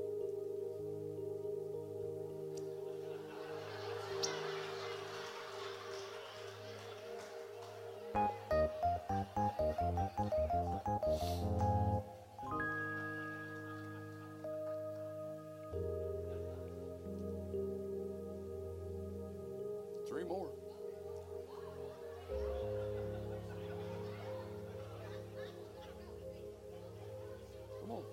[20.08, 20.50] Three more.
[27.82, 28.04] Come on.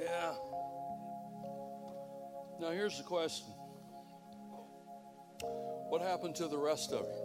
[0.00, 0.34] Yeah.
[2.60, 3.59] Now here's the question.
[6.00, 7.20] What happened to the rest of you?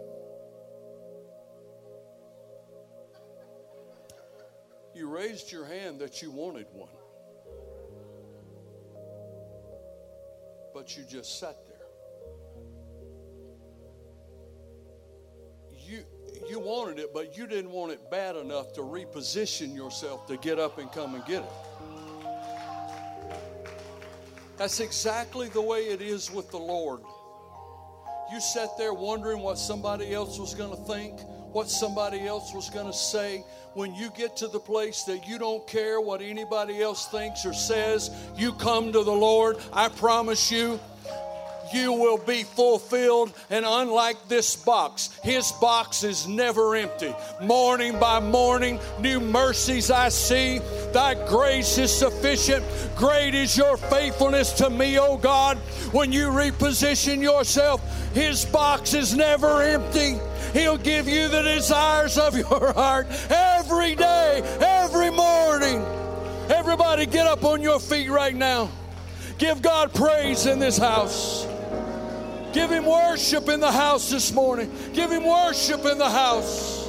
[4.94, 6.90] You raised your hand that you wanted one.
[10.74, 11.88] But you just sat there.
[15.80, 16.04] You
[16.50, 20.60] you wanted it, but you didn't want it bad enough to reposition yourself to get
[20.60, 21.54] up and come and get it.
[24.58, 27.00] That's exactly the way it is with the Lord.
[28.32, 31.22] You sat there wondering what somebody else was going to think,
[31.52, 33.44] what somebody else was going to say.
[33.74, 37.54] When you get to the place that you don't care what anybody else thinks or
[37.54, 40.80] says, you come to the Lord, I promise you,
[41.74, 43.34] you will be fulfilled.
[43.50, 47.14] And unlike this box, his box is never empty.
[47.42, 50.60] Morning by morning, new mercies I see.
[50.94, 52.66] Thy grace is sufficient.
[52.96, 55.58] Great is your faithfulness to me, O God.
[55.92, 57.82] When you reposition yourself,
[58.14, 60.20] his box is never empty.
[60.54, 65.86] He'll give you the desires of your heart every day, every morning.
[66.50, 68.70] Everybody, get up on your feet right now.
[69.38, 71.46] Give God praise in this house.
[72.56, 74.72] Give Him worship in the house this morning.
[74.94, 76.88] Give Him worship in the house.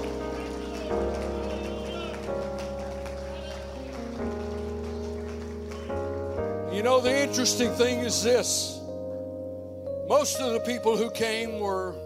[6.73, 8.81] You know, the interesting thing is this
[10.09, 11.97] most of the people who came were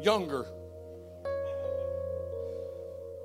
[0.00, 0.46] younger.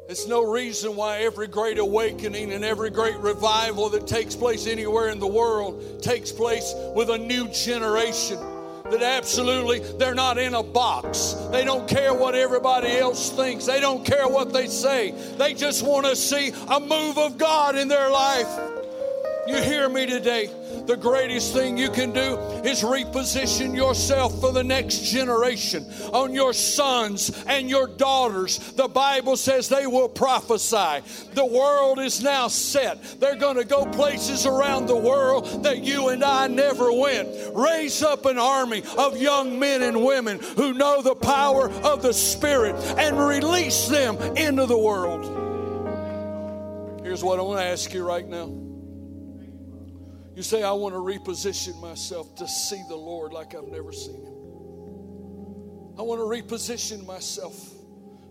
[0.09, 5.09] It's no reason why every great awakening and every great revival that takes place anywhere
[5.09, 8.52] in the world takes place with a new generation
[8.91, 11.35] that absolutely they're not in a box.
[11.51, 13.65] They don't care what everybody else thinks.
[13.65, 15.11] They don't care what they say.
[15.37, 18.47] They just want to see a move of God in their life.
[19.47, 20.49] You hear me today?
[20.85, 26.51] The greatest thing you can do is reposition yourself for the next generation on your
[26.51, 28.57] sons and your daughters.
[28.73, 31.01] The Bible says they will prophesy.
[31.35, 33.01] The world is now set.
[33.21, 37.29] They're going to go places around the world that you and I never went.
[37.55, 42.13] Raise up an army of young men and women who know the power of the
[42.13, 45.23] Spirit and release them into the world.
[47.03, 48.72] Here's what I want to ask you right now.
[50.35, 54.25] You say, I want to reposition myself to see the Lord like I've never seen
[54.25, 54.33] Him.
[55.97, 57.71] I want to reposition myself.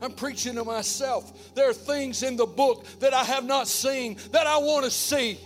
[0.00, 1.54] I'm preaching to myself.
[1.54, 4.90] There are things in the book that I have not seen that I want to
[4.90, 5.38] see.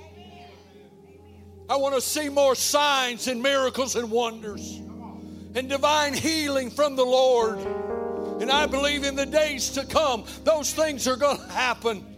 [1.68, 4.80] I want to see more signs and miracles and wonders
[5.54, 7.58] and divine healing from the Lord.
[8.40, 12.15] And I believe in the days to come, those things are going to happen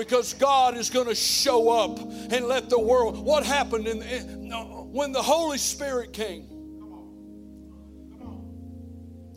[0.00, 3.18] because God is going to show up and let the world.
[3.22, 4.50] What happened in, in,
[4.92, 6.46] when the Holy Spirit came?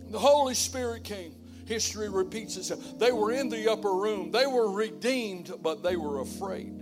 [0.09, 1.35] The Holy Spirit came.
[1.65, 2.97] History repeats itself.
[2.97, 4.31] They were in the upper room.
[4.31, 6.81] They were redeemed, but they were afraid.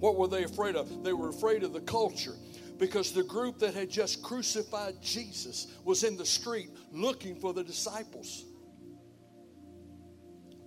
[0.00, 1.02] What were they afraid of?
[1.02, 2.36] They were afraid of the culture
[2.76, 7.64] because the group that had just crucified Jesus was in the street looking for the
[7.64, 8.44] disciples.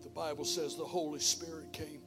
[0.01, 2.00] The Bible says the Holy Spirit came.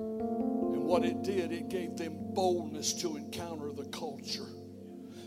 [0.00, 4.48] And what it did, it gave them boldness to encounter the culture.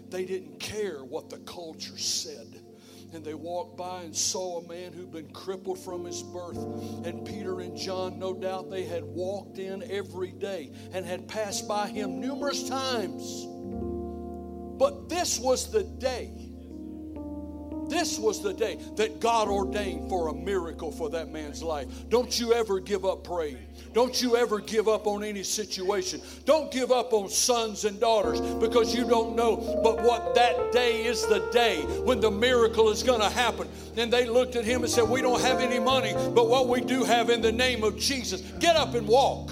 [0.09, 2.61] They didn't care what the culture said.
[3.13, 6.57] And they walked by and saw a man who'd been crippled from his birth.
[7.05, 11.67] And Peter and John, no doubt, they had walked in every day and had passed
[11.67, 13.45] by him numerous times.
[14.79, 16.53] But this was the day
[17.89, 21.87] this was the day that God ordained for a miracle for that man's life.
[22.09, 23.67] Don't you ever give up praying.
[23.93, 26.19] Don't you ever give up on any situation.
[26.45, 29.57] Don't give up on sons and daughters because you don't know.
[29.83, 33.67] But what that day is the day when the miracle is going to happen.
[33.95, 36.81] And they looked at him and said, We don't have any money, but what we
[36.81, 39.51] do have in the name of Jesus, get up and walk.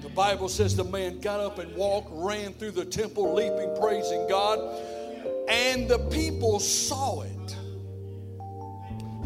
[0.00, 4.26] The Bible says the man got up and walked, ran through the temple, leaping, praising
[4.26, 4.58] God.
[5.48, 7.56] And the people saw it.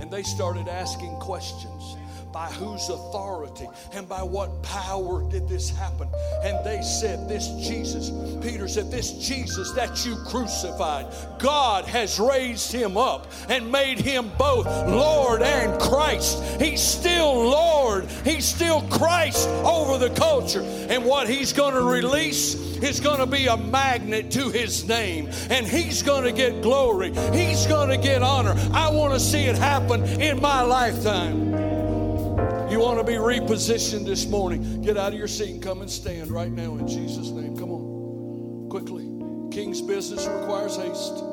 [0.01, 1.98] And they started asking questions.
[2.33, 6.09] By whose authority and by what power did this happen?
[6.43, 8.11] And they said, This Jesus,
[8.43, 11.07] Peter said, This Jesus that you crucified,
[11.39, 16.43] God has raised him up and made him both Lord and Christ.
[16.61, 20.63] He's still Lord, he's still Christ over the culture.
[20.63, 25.29] And what he's going to release is going to be a magnet to his name,
[25.51, 28.55] and he's going to get glory, he's going to get honor.
[28.73, 31.58] I want to see it happen in my lifetime.
[32.71, 34.83] You want to be repositioned this morning?
[34.83, 37.57] Get out of your seat and come and stand right now in Jesus' name.
[37.57, 39.05] Come on, quickly.
[39.51, 41.25] King's business requires haste.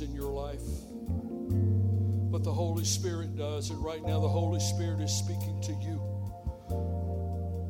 [0.00, 0.62] In your life.
[2.30, 3.70] But the Holy Spirit does.
[3.70, 6.00] And right now, the Holy Spirit is speaking to you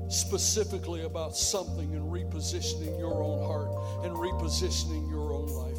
[0.09, 5.79] specifically about something and repositioning your own heart and repositioning your own life.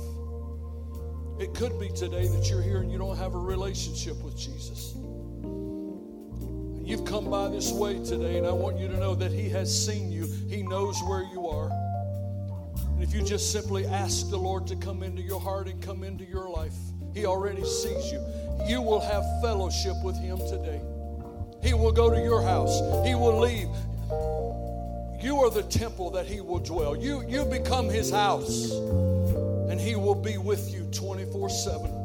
[1.39, 4.95] It could be today that you're here and you don't have a relationship with Jesus.
[6.83, 9.85] You've come by this way today, and I want you to know that He has
[9.85, 11.69] seen you, He knows where you are.
[12.95, 16.05] And if you just simply ask the Lord to come into your heart and come
[16.05, 16.73] into your life,
[17.13, 18.25] He already sees you.
[18.65, 20.81] You will have fellowship with Him today.
[21.61, 23.67] He will go to your house, He will leave.
[25.21, 26.95] You are the temple that He will dwell.
[26.95, 32.04] You, you become His house, and He will be with you 24 7.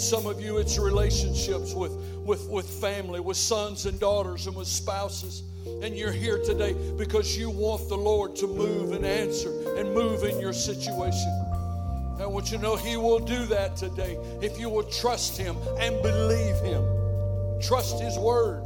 [0.00, 1.92] Some of you, it's relationships with,
[2.24, 5.42] with, with family, with sons and daughters, and with spouses.
[5.82, 10.24] And you're here today because you want the Lord to move and answer and move
[10.24, 11.30] in your situation.
[12.18, 15.54] I want you to know He will do that today if you will trust Him
[15.78, 16.82] and believe Him.
[17.60, 18.64] Trust His word,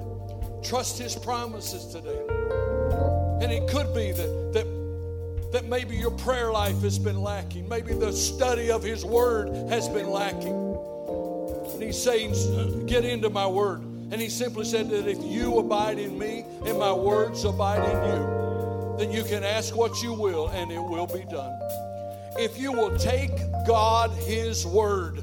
[0.62, 2.22] trust His promises today.
[3.42, 7.92] And it could be that, that, that maybe your prayer life has been lacking, maybe
[7.92, 10.63] the study of His word has been lacking.
[11.84, 13.82] He's saying, Get into my word.
[13.82, 18.10] And he simply said that if you abide in me and my words abide in
[18.10, 21.58] you, then you can ask what you will and it will be done.
[22.38, 23.30] If you will take
[23.66, 25.22] God His word,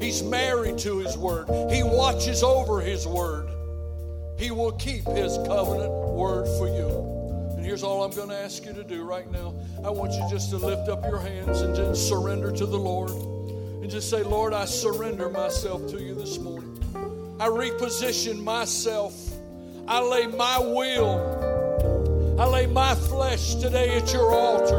[0.00, 3.48] He's married to His word, He watches over His word,
[4.38, 7.54] He will keep His covenant word for you.
[7.56, 9.54] And here's all I'm going to ask you to do right now.
[9.84, 13.37] I want you just to lift up your hands and just surrender to the Lord.
[13.88, 16.78] And just say, Lord, I surrender myself to you this morning.
[17.40, 19.14] I reposition myself.
[19.86, 24.74] I lay my will, I lay my flesh today at your altar.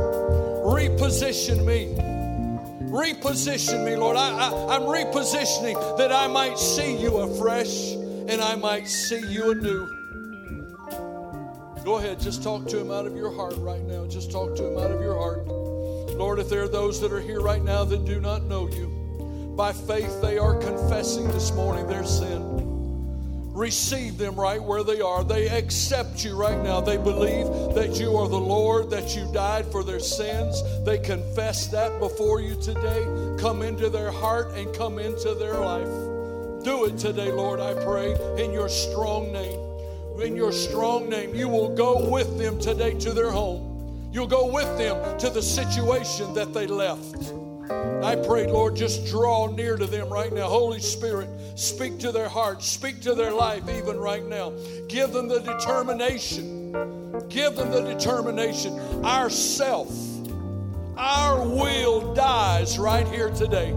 [0.64, 1.96] Reposition me.
[2.92, 4.16] Reposition me, Lord.
[4.16, 9.50] I, I, I'm repositioning that I might see you afresh and I might see you
[9.50, 9.88] anew.
[11.84, 14.06] Go ahead, just talk to him out of your heart right now.
[14.06, 15.48] Just talk to him out of your heart.
[15.48, 18.99] Lord, if there are those that are here right now that do not know you,
[19.60, 23.52] by faith, they are confessing this morning their sin.
[23.54, 25.22] Receive them right where they are.
[25.22, 26.80] They accept you right now.
[26.80, 27.46] They believe
[27.76, 30.64] that you are the Lord, that you died for their sins.
[30.86, 33.04] They confess that before you today.
[33.38, 36.64] Come into their heart and come into their life.
[36.64, 39.60] Do it today, Lord, I pray, in your strong name.
[40.22, 44.10] In your strong name, you will go with them today to their home.
[44.14, 47.34] You'll go with them to the situation that they left.
[48.04, 50.48] I pray, Lord, just draw near to them right now.
[50.48, 54.54] Holy Spirit, speak to their hearts, speak to their life even right now.
[54.88, 56.72] Give them the determination.
[57.28, 58.80] Give them the determination.
[59.04, 59.92] Our self,
[60.98, 63.72] our will dies right here today.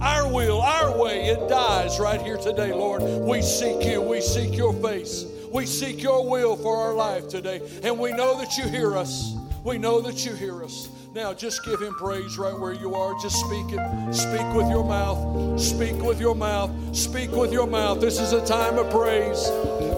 [0.00, 3.02] Our will, our way, it dies right here today, Lord.
[3.02, 5.26] We seek you, we seek your face.
[5.52, 7.60] We seek your will for our life today.
[7.82, 9.34] And we know that you hear us.
[9.64, 10.88] We know that you hear us.
[11.14, 13.14] Now, just give him praise right where you are.
[13.20, 14.14] Just speak it.
[14.14, 15.58] Speak with your mouth.
[15.58, 16.70] Speak with your mouth.
[16.94, 18.00] Speak with your mouth.
[18.00, 19.48] This is a time of praise.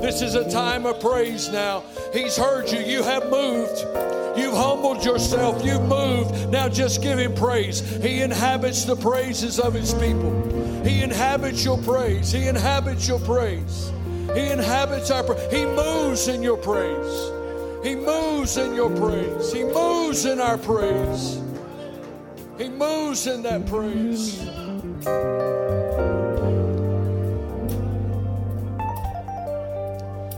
[0.01, 1.83] This is a time of praise now.
[2.13, 2.79] He's heard you.
[2.79, 3.81] You have moved.
[4.39, 5.65] You've humbled yourself.
[5.65, 6.49] You've moved.
[6.49, 7.81] Now just give him praise.
[8.03, 10.31] He inhabits the praises of his people.
[10.85, 12.31] He inhabits your praise.
[12.31, 13.93] He inhabits your praise.
[14.33, 15.53] He inhabits our praise.
[15.53, 17.40] He moves in your praise.
[17.83, 19.53] He moves in your praise.
[19.53, 21.41] He moves in our praise.
[22.59, 24.45] He moves in that praise.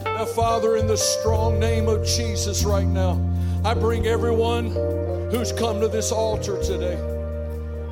[0.05, 3.21] Now, Father, in the strong name of Jesus right now,
[3.65, 4.71] I bring everyone
[5.33, 6.97] who's come to this altar today.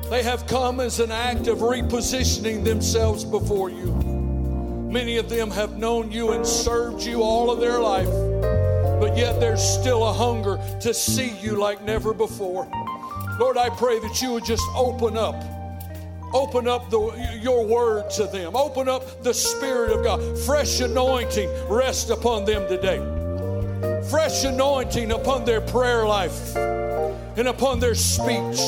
[0.09, 3.91] They have come as an act of repositioning themselves before you.
[4.89, 8.07] Many of them have known you and served you all of their life,
[9.11, 12.65] but yet there's still a hunger to see you like never before.
[13.37, 15.35] Lord, I pray that you would just open up
[16.33, 18.55] Open up the, your word to them.
[18.55, 20.39] Open up the Spirit of God.
[20.39, 22.99] Fresh anointing rest upon them today.
[24.09, 28.61] Fresh anointing upon their prayer life and upon their speech.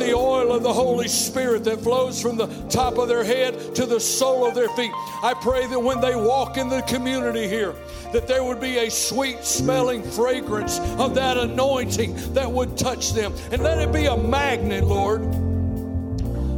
[0.00, 3.86] The oil of the Holy Spirit that flows from the top of their head to
[3.86, 4.92] the sole of their feet.
[5.22, 7.74] I pray that when they walk in the community here,
[8.12, 13.32] that there would be a sweet smelling fragrance of that anointing that would touch them.
[13.52, 15.22] And let it be a magnet, Lord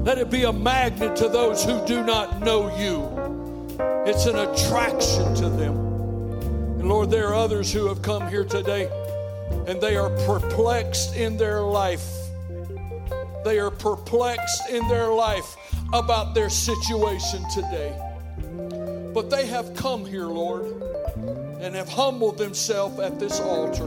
[0.05, 3.07] let it be a magnet to those who do not know you.
[4.05, 5.77] It's an attraction to them.
[6.81, 8.91] And Lord, there are others who have come here today
[9.69, 12.22] and they are perplexed in their life.
[13.45, 15.57] They are perplexed in their life
[15.93, 17.99] about their situation today.
[19.13, 20.67] But they have come here, Lord,
[21.61, 23.85] and have humbled themselves at this altar.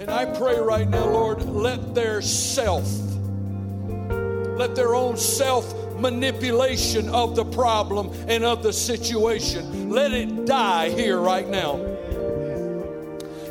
[0.00, 2.86] And I pray right now, Lord, let their self
[4.58, 10.90] let their own self manipulation of the problem and of the situation, let it die
[10.90, 11.76] here right now.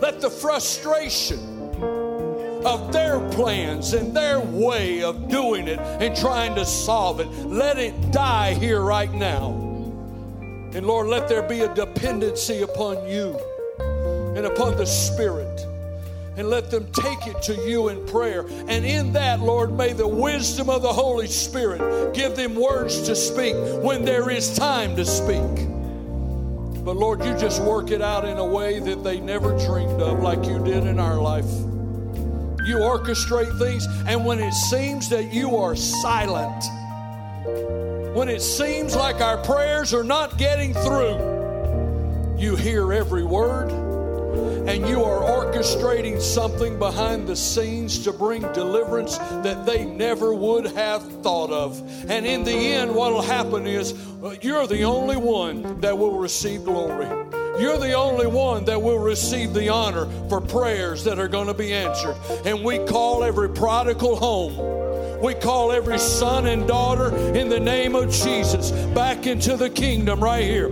[0.02, 1.57] Let the frustration
[2.66, 7.78] of their plans and their way of doing it and trying to solve it, let
[7.78, 9.52] it die here right now.
[10.74, 13.40] And Lord, let there be a dependency upon you
[14.36, 15.66] and upon the Spirit
[16.38, 18.46] and let them take it to you in prayer.
[18.68, 23.16] And in that, Lord, may the wisdom of the Holy Spirit give them words to
[23.16, 25.68] speak when there is time to speak.
[26.86, 30.22] But Lord, you just work it out in a way that they never dreamed of,
[30.22, 31.50] like you did in our life.
[32.68, 36.64] You orchestrate things, and when it seems that you are silent,
[38.14, 43.72] when it seems like our prayers are not getting through, you hear every word
[44.68, 50.66] and you are orchestrating something behind the scenes to bring deliverance that they never would
[50.66, 51.82] have thought of.
[52.10, 56.20] And in the end, what will happen is uh, you're the only one that will
[56.20, 57.08] receive glory.
[57.60, 61.54] You're the only one that will receive the honor for prayers that are going to
[61.54, 62.16] be answered.
[62.46, 65.22] And we call every prodigal home.
[65.22, 70.24] We call every son and daughter in the name of Jesus back into the kingdom
[70.24, 70.70] right here.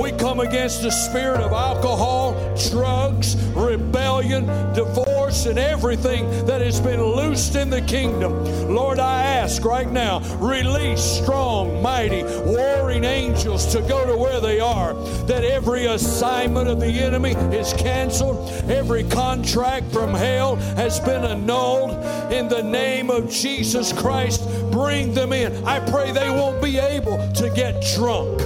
[0.00, 2.32] We come against the spirit of alcohol,
[2.70, 5.03] drugs, rebellion, divorce,
[5.34, 8.32] and everything that has been loosed in the kingdom.
[8.72, 14.60] Lord, I ask right now, release strong, mighty, warring angels to go to where they
[14.60, 14.94] are,
[15.26, 21.90] that every assignment of the enemy is canceled, every contract from hell has been annulled
[22.32, 24.40] in the name of Jesus Christ.
[24.70, 25.64] Bring them in.
[25.64, 28.38] I pray they won't be able to get drunk.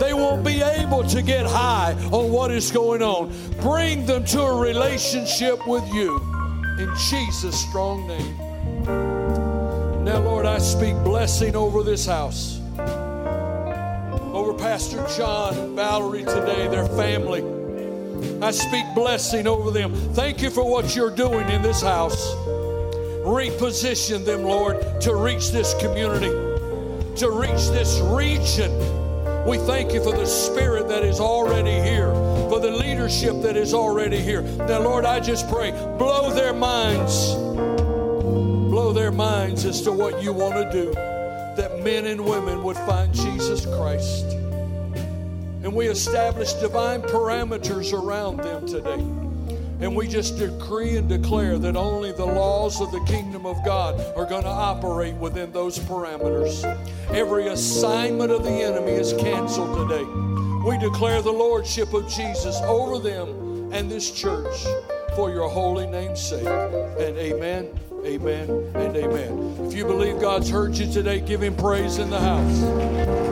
[0.00, 3.32] They won't be able to get high on what is going on.
[3.60, 6.31] Bring them to a relationship with you
[6.78, 8.36] in Jesus' strong name.
[10.04, 12.60] Now, Lord, I speak blessing over this house,
[14.32, 17.44] over Pastor John and Valerie today, their family.
[18.42, 19.94] I speak blessing over them.
[20.14, 22.34] Thank you for what you're doing in this house.
[23.24, 26.30] Reposition them, Lord, to reach this community,
[27.16, 28.72] to reach this region.
[29.46, 32.12] We thank you for the spirit that is already here,
[32.52, 34.42] for the leadership that is already here.
[34.42, 40.34] Now, Lord, I just pray, blow their minds, blow their minds as to what you
[40.34, 44.26] want to do, that men and women would find Jesus Christ.
[45.62, 49.00] And we establish divine parameters around them today.
[49.80, 53.98] And we just decree and declare that only the laws of the kingdom of God
[54.14, 56.62] are going to operate within those parameters.
[57.12, 60.31] Every assignment of the enemy is canceled today.
[60.64, 64.64] We declare the lordship of Jesus over them and this church
[65.16, 66.46] for your holy name's sake.
[66.46, 67.68] And amen,
[68.04, 69.56] amen, and amen.
[69.66, 73.31] If you believe God's heard you today, give him praise in the house.